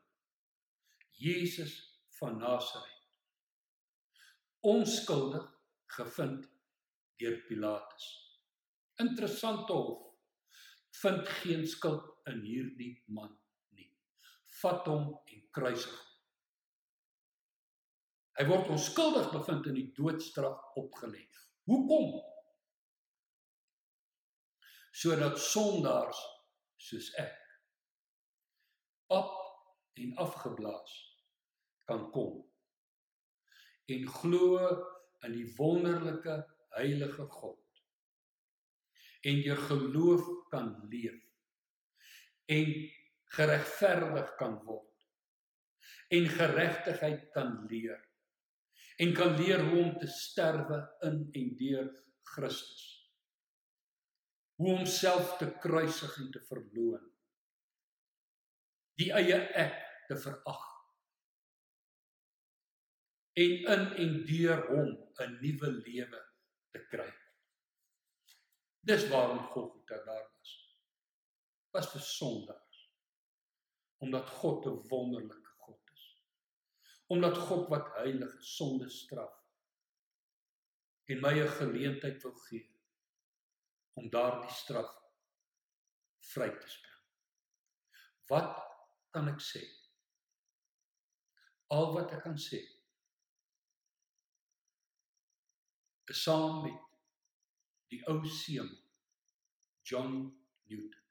Jesus 1.17 1.73
van 2.19 2.37
Nasaret. 2.37 3.07
Onskuldig 4.59 5.45
gevind 5.85 6.49
deur 7.17 7.37
Pilatus. 7.47 8.05
Interessant 8.95 9.69
hof 9.69 10.03
vind 11.01 11.27
geen 11.27 11.67
skuld 11.67 12.05
in 12.25 12.41
hierdie 12.41 13.03
man 13.05 13.33
nie. 13.77 13.89
Vat 14.61 14.85
hom 14.89 15.09
en 15.25 15.47
kruisig 15.51 15.93
hom. 15.93 16.06
Hy 18.37 18.45
word 18.45 18.69
onskuldig 18.69 19.31
bevind 19.33 19.65
en 19.69 19.77
die 19.77 19.89
doodstraf 19.97 20.77
opgelê. 20.77 21.23
Hoekom? 21.65 22.19
Sodat 24.97 25.39
sondaars 25.41 26.19
soos 26.87 27.09
ek 27.21 27.35
op 29.13 29.33
en 29.97 30.13
afgeblaas 30.21 30.93
kan 31.89 32.05
kom 32.13 32.43
en 33.87 34.07
glo 34.19 34.57
in 35.25 35.33
die 35.33 35.47
wonderlike 35.57 36.35
heilige 36.75 37.27
God 37.37 37.81
en 39.27 39.41
deur 39.45 39.61
geloof 39.69 40.27
kan 40.51 40.73
leef 40.91 41.23
en 42.57 42.73
geregverdig 43.37 44.35
kan 44.41 44.59
word 44.67 45.07
en 46.17 46.29
geregtigheid 46.35 47.25
kan 47.35 47.55
leer 47.71 48.03
en 48.97 49.13
kan 49.13 49.35
leer 49.37 49.61
hoe 49.69 49.81
om 49.83 49.97
te 49.99 50.07
sterwe 50.09 50.79
in 51.05 51.19
en 51.31 51.49
deur 51.59 51.89
Christus. 52.33 52.85
Hoe 54.57 54.73
om 54.73 54.85
self 54.89 55.35
te 55.37 55.51
kruisig 55.61 56.15
en 56.17 56.31
te 56.33 56.41
verloon. 56.49 57.03
Die 58.97 59.11
eie 59.13 59.37
ek 59.53 59.77
te 60.09 60.17
verag. 60.17 60.63
En 63.37 63.53
in 63.75 63.85
en 64.01 64.15
deur 64.25 64.63
hom 64.71 64.91
'n 65.21 65.37
nuwe 65.43 65.69
lewe 65.85 66.21
te 66.73 66.81
kry. 66.89 67.11
Dis 68.81 69.07
waarom 69.11 69.43
Golgotha 69.53 69.97
daar 70.05 70.25
was. 70.25 70.53
Was 71.71 71.91
vir 71.91 72.01
sondaars. 72.01 72.79
Omdat 74.01 74.29
God 74.41 74.65
'n 74.65 74.81
wonderlike 74.89 75.46
omdat 77.07 77.37
God 77.37 77.67
wat 77.71 77.93
heilig 77.95 78.33
is 78.39 78.55
sonde 78.55 78.89
straf 78.89 79.35
en 81.07 81.21
my 81.23 81.33
'n 81.39 81.55
geleentheid 81.59 82.21
wil 82.23 82.35
gee 82.47 82.65
om 83.93 84.09
daardie 84.09 84.51
straf 84.51 84.91
vry 86.31 86.49
te 86.59 86.69
spring. 86.69 86.99
Wat 88.27 88.51
kan 89.09 89.27
ek 89.27 89.39
sê? 89.41 89.63
Al 91.67 91.93
wat 91.93 92.11
ek 92.11 92.23
kan 92.23 92.37
sê 92.37 92.59
is 96.07 96.23
saam 96.23 96.61
met 96.63 96.83
die 97.91 98.01
ou 98.07 98.23
seun 98.25 98.69
John 99.83 100.13
Newton. 100.67 101.03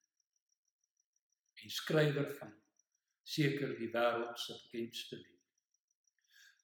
'n 1.66 1.70
skrywer 1.70 2.28
van 2.38 2.53
seker 3.22 3.72
die 3.78 3.90
wêreld 3.97 4.38
se 4.38 4.55
bekendste 4.62 5.16
lied 5.16 5.36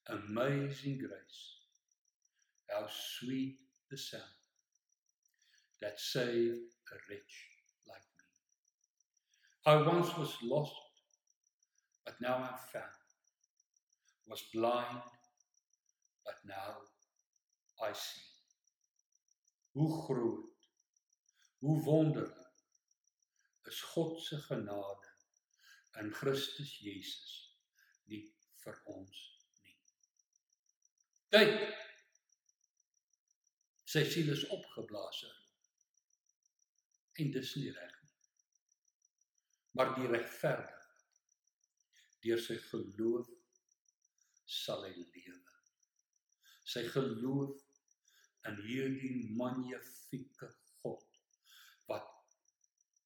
amazing 0.07 0.97
grace. 0.97 1.41
How 2.69 2.87
sweet 2.89 3.57
the 3.89 3.97
sound 3.97 4.23
that 5.81 5.99
saved 5.99 6.71
a 6.91 6.95
wretch 7.09 7.35
like 7.87 8.07
me. 8.17 8.25
I 9.65 9.75
once 9.87 10.17
was 10.17 10.35
lost, 10.43 10.75
but 12.05 12.15
now 12.21 12.35
I'm 12.35 12.57
found. 12.71 13.01
Was 14.27 14.43
blind, 14.53 15.01
but 16.25 16.35
now 16.45 16.77
I 17.85 17.91
see. 17.93 18.21
Hoe 19.73 20.05
groot, 20.05 20.45
hoe 21.59 21.83
wonderlik 21.83 22.43
is 23.63 23.81
God 23.93 24.21
se 24.21 24.37
genade 24.47 25.11
in 25.99 26.11
Christus 26.11 26.77
Jesus 26.79 27.33
nie 28.05 28.23
vir 28.63 28.79
ons 28.85 29.09
nie. 29.09 29.32
Kyk. 31.33 31.61
Sy 33.89 34.01
siel 34.05 34.27
is 34.35 34.43
opgeblaas. 34.53 35.23
En 37.23 37.31
dis 37.33 37.53
nie 37.57 37.71
reg 37.73 37.95
nie. 38.03 38.11
Maar 39.73 39.95
die 39.95 40.11
regverdige 40.11 40.91
deur 42.25 42.43
sy 42.43 42.59
geloof 42.67 43.31
sal 44.57 44.85
hy 44.85 44.91
lewe. 44.99 45.55
Sy 46.75 46.85
geloof 46.93 47.65
in 48.51 48.61
hierdie 48.67 49.33
magnifieke 49.41 50.51
God 50.83 51.19
wat 51.89 52.13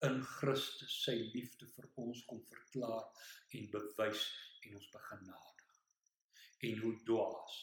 in 0.09 0.19
Christus 0.33 0.99
sy 1.05 1.15
liefde 1.31 1.71
vir 1.77 1.87
ons 2.03 2.27
kom 2.27 2.43
verklaar 2.51 3.07
en 3.55 3.71
bewys 3.79 4.27
en 4.67 4.77
ons 4.83 4.93
begenadig. 4.99 5.81
En 6.67 6.79
hoe 6.83 6.95
dwaas 7.07 7.57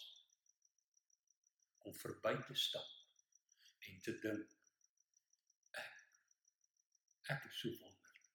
om 1.84 1.96
verby 2.00 2.34
te 2.46 2.56
stap 2.66 2.92
en 3.88 4.00
te 4.06 4.14
dink 4.24 4.54
ek 5.82 7.34
ek 7.36 7.48
is 7.50 7.58
so 7.62 7.72
wonderlik. 7.80 8.30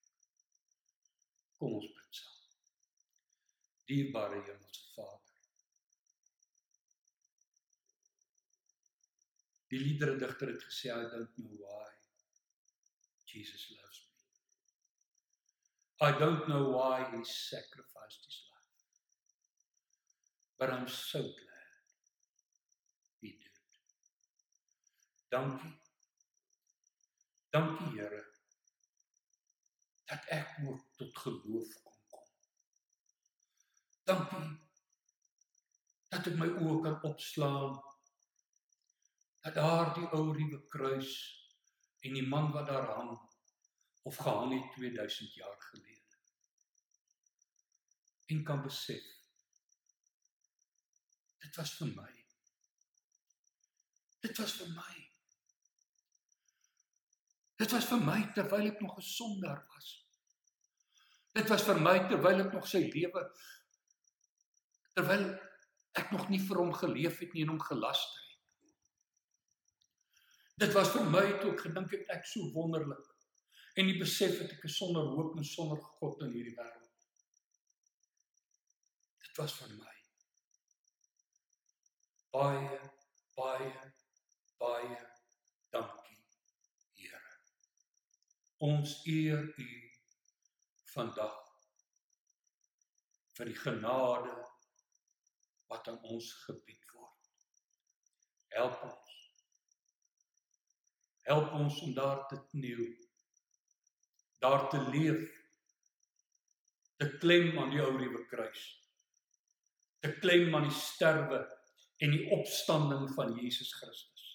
Kom 1.58 1.78
ons 1.78 1.90
bid 1.96 2.20
saam. 2.20 2.38
Dierbare 3.90 4.38
Hemelse 4.46 4.86
Vader. 4.94 5.30
Die 9.70 9.78
liederdigter 9.78 10.50
het 10.50 10.64
gesê 10.66 10.90
I 10.90 11.06
don't 11.14 11.36
know 11.38 11.54
why 11.62 11.88
Jesus 13.32 13.70
loves 13.76 14.00
me. 14.06 14.10
I 16.08 16.10
don't 16.18 16.48
know 16.48 16.70
why 16.70 17.06
he 17.12 17.22
sacrificed 17.24 18.24
his 18.24 18.38
life. 18.50 18.70
But 20.58 20.70
I'm 20.70 20.88
so 20.88 21.20
glad 21.20 21.84
he 23.20 23.28
did. 23.28 23.60
Dankie. 25.30 25.78
Dankie 27.50 27.92
Here 27.94 28.28
dat 30.10 30.24
ek 30.26 30.56
ook 30.66 30.80
tot 30.98 31.18
geloof 31.18 31.74
kom. 31.82 32.24
Dankie 34.10 34.48
dat 36.10 36.26
ek 36.26 36.38
my 36.40 36.48
oë 36.58 36.80
kan 36.82 36.96
opslaan. 37.06 37.76
Dat 39.44 39.54
daar 39.54 39.92
die 39.94 40.08
ou 40.10 40.24
ruwe 40.34 40.58
kruis 40.72 41.12
en 42.02 42.18
die 42.18 42.26
man 42.26 42.50
wat 42.56 42.66
daar 42.66 42.90
hang 42.96 43.14
of 44.02 44.16
gehang 44.16 44.56
het 44.56 44.72
2000 44.74 45.34
jaar 45.34 45.62
gelede. 45.68 46.18
En 48.34 48.42
kan 48.44 48.62
besef 48.66 49.06
dit 51.40 51.56
was 51.56 51.76
vir 51.78 51.94
my. 51.94 52.10
Dit 54.26 54.42
was 54.42 54.58
vir 54.58 54.74
my. 54.74 54.99
Dit 57.60 57.74
was 57.76 57.86
vir 57.90 58.00
my 58.04 58.20
terwyl 58.36 58.70
ek 58.70 58.80
nog 58.80 58.96
'n 58.96 59.04
sondaar 59.04 59.60
was. 59.74 59.88
Dit 61.36 61.48
was 61.52 61.62
vir 61.62 61.80
my 61.80 61.98
terwyl 62.08 62.40
ek 62.46 62.52
nog 62.52 62.66
sy 62.68 62.82
lewe 62.94 63.22
terwyl 64.94 65.26
ek 66.00 66.10
nog 66.12 66.28
nie 66.28 66.40
vir 66.48 66.56
hom 66.60 66.72
geleef 66.72 67.20
het 67.22 67.32
nie 67.34 67.44
en 67.44 67.52
hom 67.54 67.62
gelaster 67.62 68.20
het. 68.24 68.40
Dit 70.64 70.74
was 70.76 70.90
vir 70.96 71.04
my 71.04 71.26
toe 71.40 71.52
ek 71.52 71.64
gedink 71.66 71.94
het 71.96 72.10
ek 72.16 72.26
so 72.26 72.50
wonderlik 72.56 73.06
en 73.76 73.86
die 73.86 73.98
besef 74.00 74.40
het 74.42 74.52
ek 74.56 74.66
is 74.68 74.76
sonder 74.76 75.06
hoop 75.14 75.36
en 75.36 75.46
sonder 75.46 75.80
God 76.00 76.20
in 76.26 76.34
hierdie 76.34 76.56
wêreld. 76.58 76.90
Dit 79.24 79.40
was 79.42 79.54
vir 79.60 79.72
my 79.76 79.96
baie 82.30 82.80
baie 83.36 83.72
baie 84.60 84.98
dankie 85.74 86.18
Here. 86.94 87.22
Ons 88.60 88.98
eer 89.08 89.40
U 89.56 89.68
vandag 90.92 91.36
vir 93.38 93.48
die 93.48 93.56
genade 93.56 94.34
wat 95.72 95.86
aan 95.88 96.02
ons 96.12 96.26
gebied 96.42 96.90
word. 96.92 97.30
Help 98.52 98.82
ons. 98.84 99.14
Help 101.30 101.54
ons 101.56 101.78
om 101.86 101.94
daar 101.96 102.20
te 102.28 102.36
kniel. 102.50 102.82
Daar 104.44 104.66
te 104.74 104.80
leef. 104.90 105.24
Te 107.00 107.08
klem 107.22 107.56
aan 107.62 107.72
die 107.72 107.80
ou 107.80 107.94
ruwe 107.96 108.26
kruis. 108.28 108.66
Te 110.04 110.12
klem 110.18 110.52
aan 110.58 110.68
die 110.68 110.76
sterwe 110.82 111.40
en 112.04 112.12
die 112.12 112.28
opstanding 112.36 113.08
van 113.16 113.32
Jesus 113.40 113.72
Christus. 113.78 114.28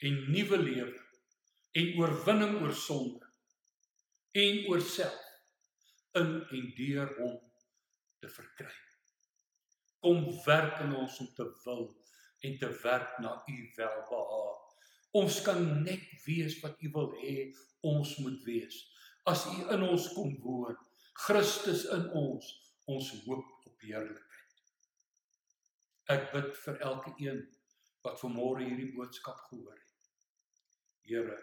En 0.00 0.16
nuwe 0.32 0.62
lewe 0.64 1.07
en 1.72 1.94
oorwinning 2.00 2.60
oor 2.62 2.74
sonde 2.74 3.32
en 4.32 4.60
oor 4.68 4.80
self 4.80 5.24
in 6.18 6.36
en 6.42 6.68
deur 6.76 7.16
hom 7.20 7.40
te 8.20 8.30
verkry 8.32 8.76
kom 10.00 10.44
werk 10.44 10.80
in 10.84 10.94
ons 10.94 11.18
om 11.20 11.30
te 11.34 11.46
wil 11.64 11.88
en 12.46 12.58
te 12.58 12.68
werk 12.82 13.18
na 13.18 13.32
u 13.46 13.56
welbehae. 13.76 14.54
Ons 15.18 15.40
kan 15.42 15.82
net 15.82 16.04
wees 16.26 16.58
wat 16.62 16.78
u 16.84 16.90
wil 16.94 17.10
hê 17.22 17.50
ons 17.86 18.14
moet 18.22 18.38
wees. 18.46 18.78
As 19.26 19.44
u 19.50 19.66
in 19.74 19.82
ons 19.82 20.06
kom 20.14 20.36
woon, 20.44 20.76
Christus 21.26 21.84
in 21.94 22.06
ons, 22.14 22.50
ons 22.86 23.10
hoop 23.24 23.68
op 23.68 23.82
heerlikheid. 23.82 24.58
Ek 26.14 26.30
bid 26.32 26.52
vir 26.62 26.78
elke 26.90 27.12
een 27.20 27.42
wat 28.06 28.20
vanmôre 28.22 28.64
hierdie 28.64 28.92
boodskap 28.94 29.40
gehoor 29.48 29.74
het. 29.74 30.12
Here, 31.08 31.36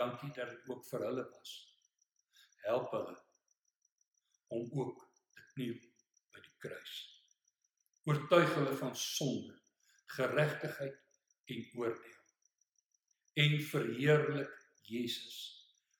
dankie 0.00 0.32
dat 0.36 0.50
dit 0.50 0.68
ook 0.68 0.84
vir 0.90 1.06
hulle 1.08 1.28
was. 1.30 1.56
Help 2.66 2.90
hulle 2.96 3.16
om 4.52 4.68
ook 4.84 5.08
te 5.32 5.48
kniel 5.54 5.80
by 6.32 6.44
die 6.44 6.56
kruis 6.66 7.00
oortuig 8.04 8.54
hulle 8.54 8.76
van 8.76 8.96
sonde, 8.96 9.60
geregtigheid 10.06 10.98
en 11.44 11.68
oordeel. 11.74 12.20
En 13.32 13.60
verheerlik 13.62 14.70
Jesus 14.82 15.38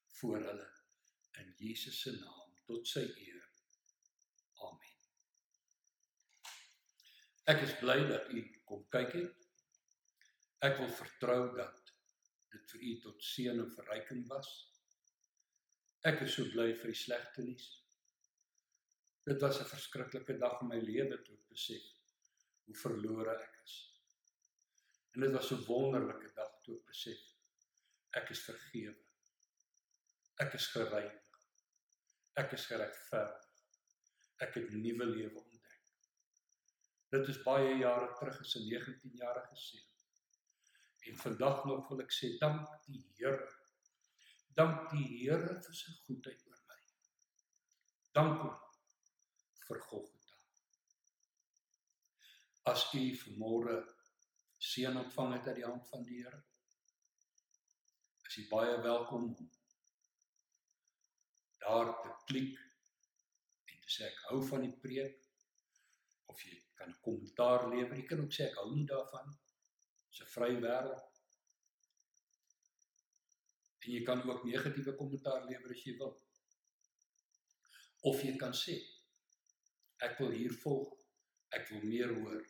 voor 0.06 0.36
hulle 0.36 0.70
in 1.30 1.54
Jesus 1.56 2.00
se 2.00 2.12
naam 2.12 2.56
tot 2.66 2.88
sy 2.88 3.04
eer. 3.06 3.46
Amen. 4.66 4.98
Ek 7.54 7.62
is 7.66 7.76
bly 7.80 7.96
dat 8.10 8.28
u 8.34 8.42
kom 8.68 8.82
kyk 8.92 9.14
het. 9.20 9.48
Ek 10.62 10.76
wil 10.82 10.90
vertrou 10.98 11.40
dat 11.56 11.81
dit 12.52 12.74
vir 12.74 12.84
u 12.88 12.92
tot 13.04 13.24
seën 13.24 13.60
en 13.64 13.70
verryking 13.76 14.26
was. 14.30 14.50
Ek 16.08 16.20
is 16.26 16.34
so 16.34 16.44
bly 16.54 16.72
vir 16.80 16.90
die 16.90 16.98
slegte 16.98 17.44
nuus. 17.46 17.68
Dit 19.28 19.40
was 19.44 19.60
'n 19.60 19.70
verskriklike 19.70 20.38
dag 20.38 20.60
in 20.62 20.68
my 20.68 20.80
lewe 20.80 21.18
toe 21.22 21.36
ek 21.36 21.48
besef 21.48 21.84
hoe 22.66 22.76
verlore 22.84 23.36
ek 23.36 23.60
is. 23.64 23.76
En 25.14 25.20
dit 25.20 25.32
was 25.32 25.52
'n 25.52 25.64
wonderlike 25.68 26.32
dag 26.34 26.52
toe 26.64 26.76
ek 26.78 26.86
besef 26.86 27.22
ek 28.20 28.30
is 28.30 28.42
vergewe. 28.44 28.98
Ek 30.40 30.54
is 30.54 30.66
gereinig. 30.66 31.38
Ek 32.40 32.52
is 32.52 32.66
geregverdig. 32.66 33.48
Ek 34.40 34.54
het 34.54 34.70
nuwe 34.70 35.06
lewe 35.06 35.38
ontdek. 35.38 35.78
Dit 37.14 37.28
is 37.28 37.42
baie 37.44 37.78
jare 37.78 38.08
terug 38.18 38.40
as 38.40 38.56
'n 38.56 38.68
19-jarige 38.68 39.56
seun. 39.56 39.91
En 41.08 41.16
vandag 41.18 41.64
nog 41.64 41.88
wil 41.88 42.02
ek 42.04 42.14
sê 42.14 42.36
dank 42.38 42.68
die 42.86 43.02
Here. 43.18 43.48
Dank 44.58 44.90
die 44.92 45.06
Here 45.10 45.56
vir 45.64 45.78
sy 45.78 45.94
goedheid 46.06 46.44
oor 46.46 46.60
my. 46.68 46.78
Dank 48.18 48.44
hom 48.44 48.54
vir 49.66 49.82
Golgotha. 49.88 50.38
As 52.70 52.86
u 52.94 53.02
vanmôre 53.24 53.80
seën 54.62 54.96
ontvang 55.02 55.34
het 55.38 55.50
uit 55.50 55.58
die 55.58 55.66
hand 55.66 55.88
van 55.90 56.06
die 56.06 56.20
Here, 56.22 56.42
is 58.28 58.38
u 58.38 58.48
baie 58.48 58.78
welkom 58.86 59.32
om 59.34 59.50
daar 61.64 61.90
te 62.02 62.14
klik 62.30 62.58
en 63.70 63.82
te 63.82 63.90
sê 63.96 64.06
ek 64.06 64.22
hou 64.30 64.40
van 64.46 64.64
die 64.64 64.76
preek 64.84 65.18
of 66.32 66.40
jy 66.46 66.56
kan 66.78 66.90
'n 66.90 67.00
kommentaar 67.04 67.68
lewer. 67.68 67.96
Jy 67.98 68.06
kan 68.06 68.22
ook 68.24 68.32
sê 68.32 68.46
ek 68.46 68.56
hou 68.60 68.70
nie 68.74 68.86
daarvan. 68.86 69.28
Dis 69.28 69.41
'n 70.20 70.30
vrye 70.34 70.60
wêreld. 70.64 71.08
En 73.82 73.88
jy 73.94 74.02
kan 74.08 74.22
ook 74.30 74.44
negatiewe 74.44 74.94
kommentaar 75.00 75.46
lewer 75.48 75.72
as 75.74 75.84
jy 75.86 75.94
wil. 76.00 76.12
Of 78.10 78.22
jy 78.22 78.36
kan 78.36 78.54
sê 78.64 78.76
Ek 80.02 80.18
wil 80.18 80.32
hier 80.34 80.54
volg. 80.64 80.94
Ek 81.54 81.68
wil 81.70 81.84
meer 81.86 82.10
hoor. 82.16 82.42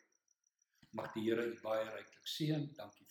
Mag 0.97 1.11
die 1.13 1.25
Here 1.27 1.45
u 1.45 1.53
baie 1.61 1.85
ryklik 1.85 2.29
seën. 2.35 2.65
Dankie. 2.77 3.02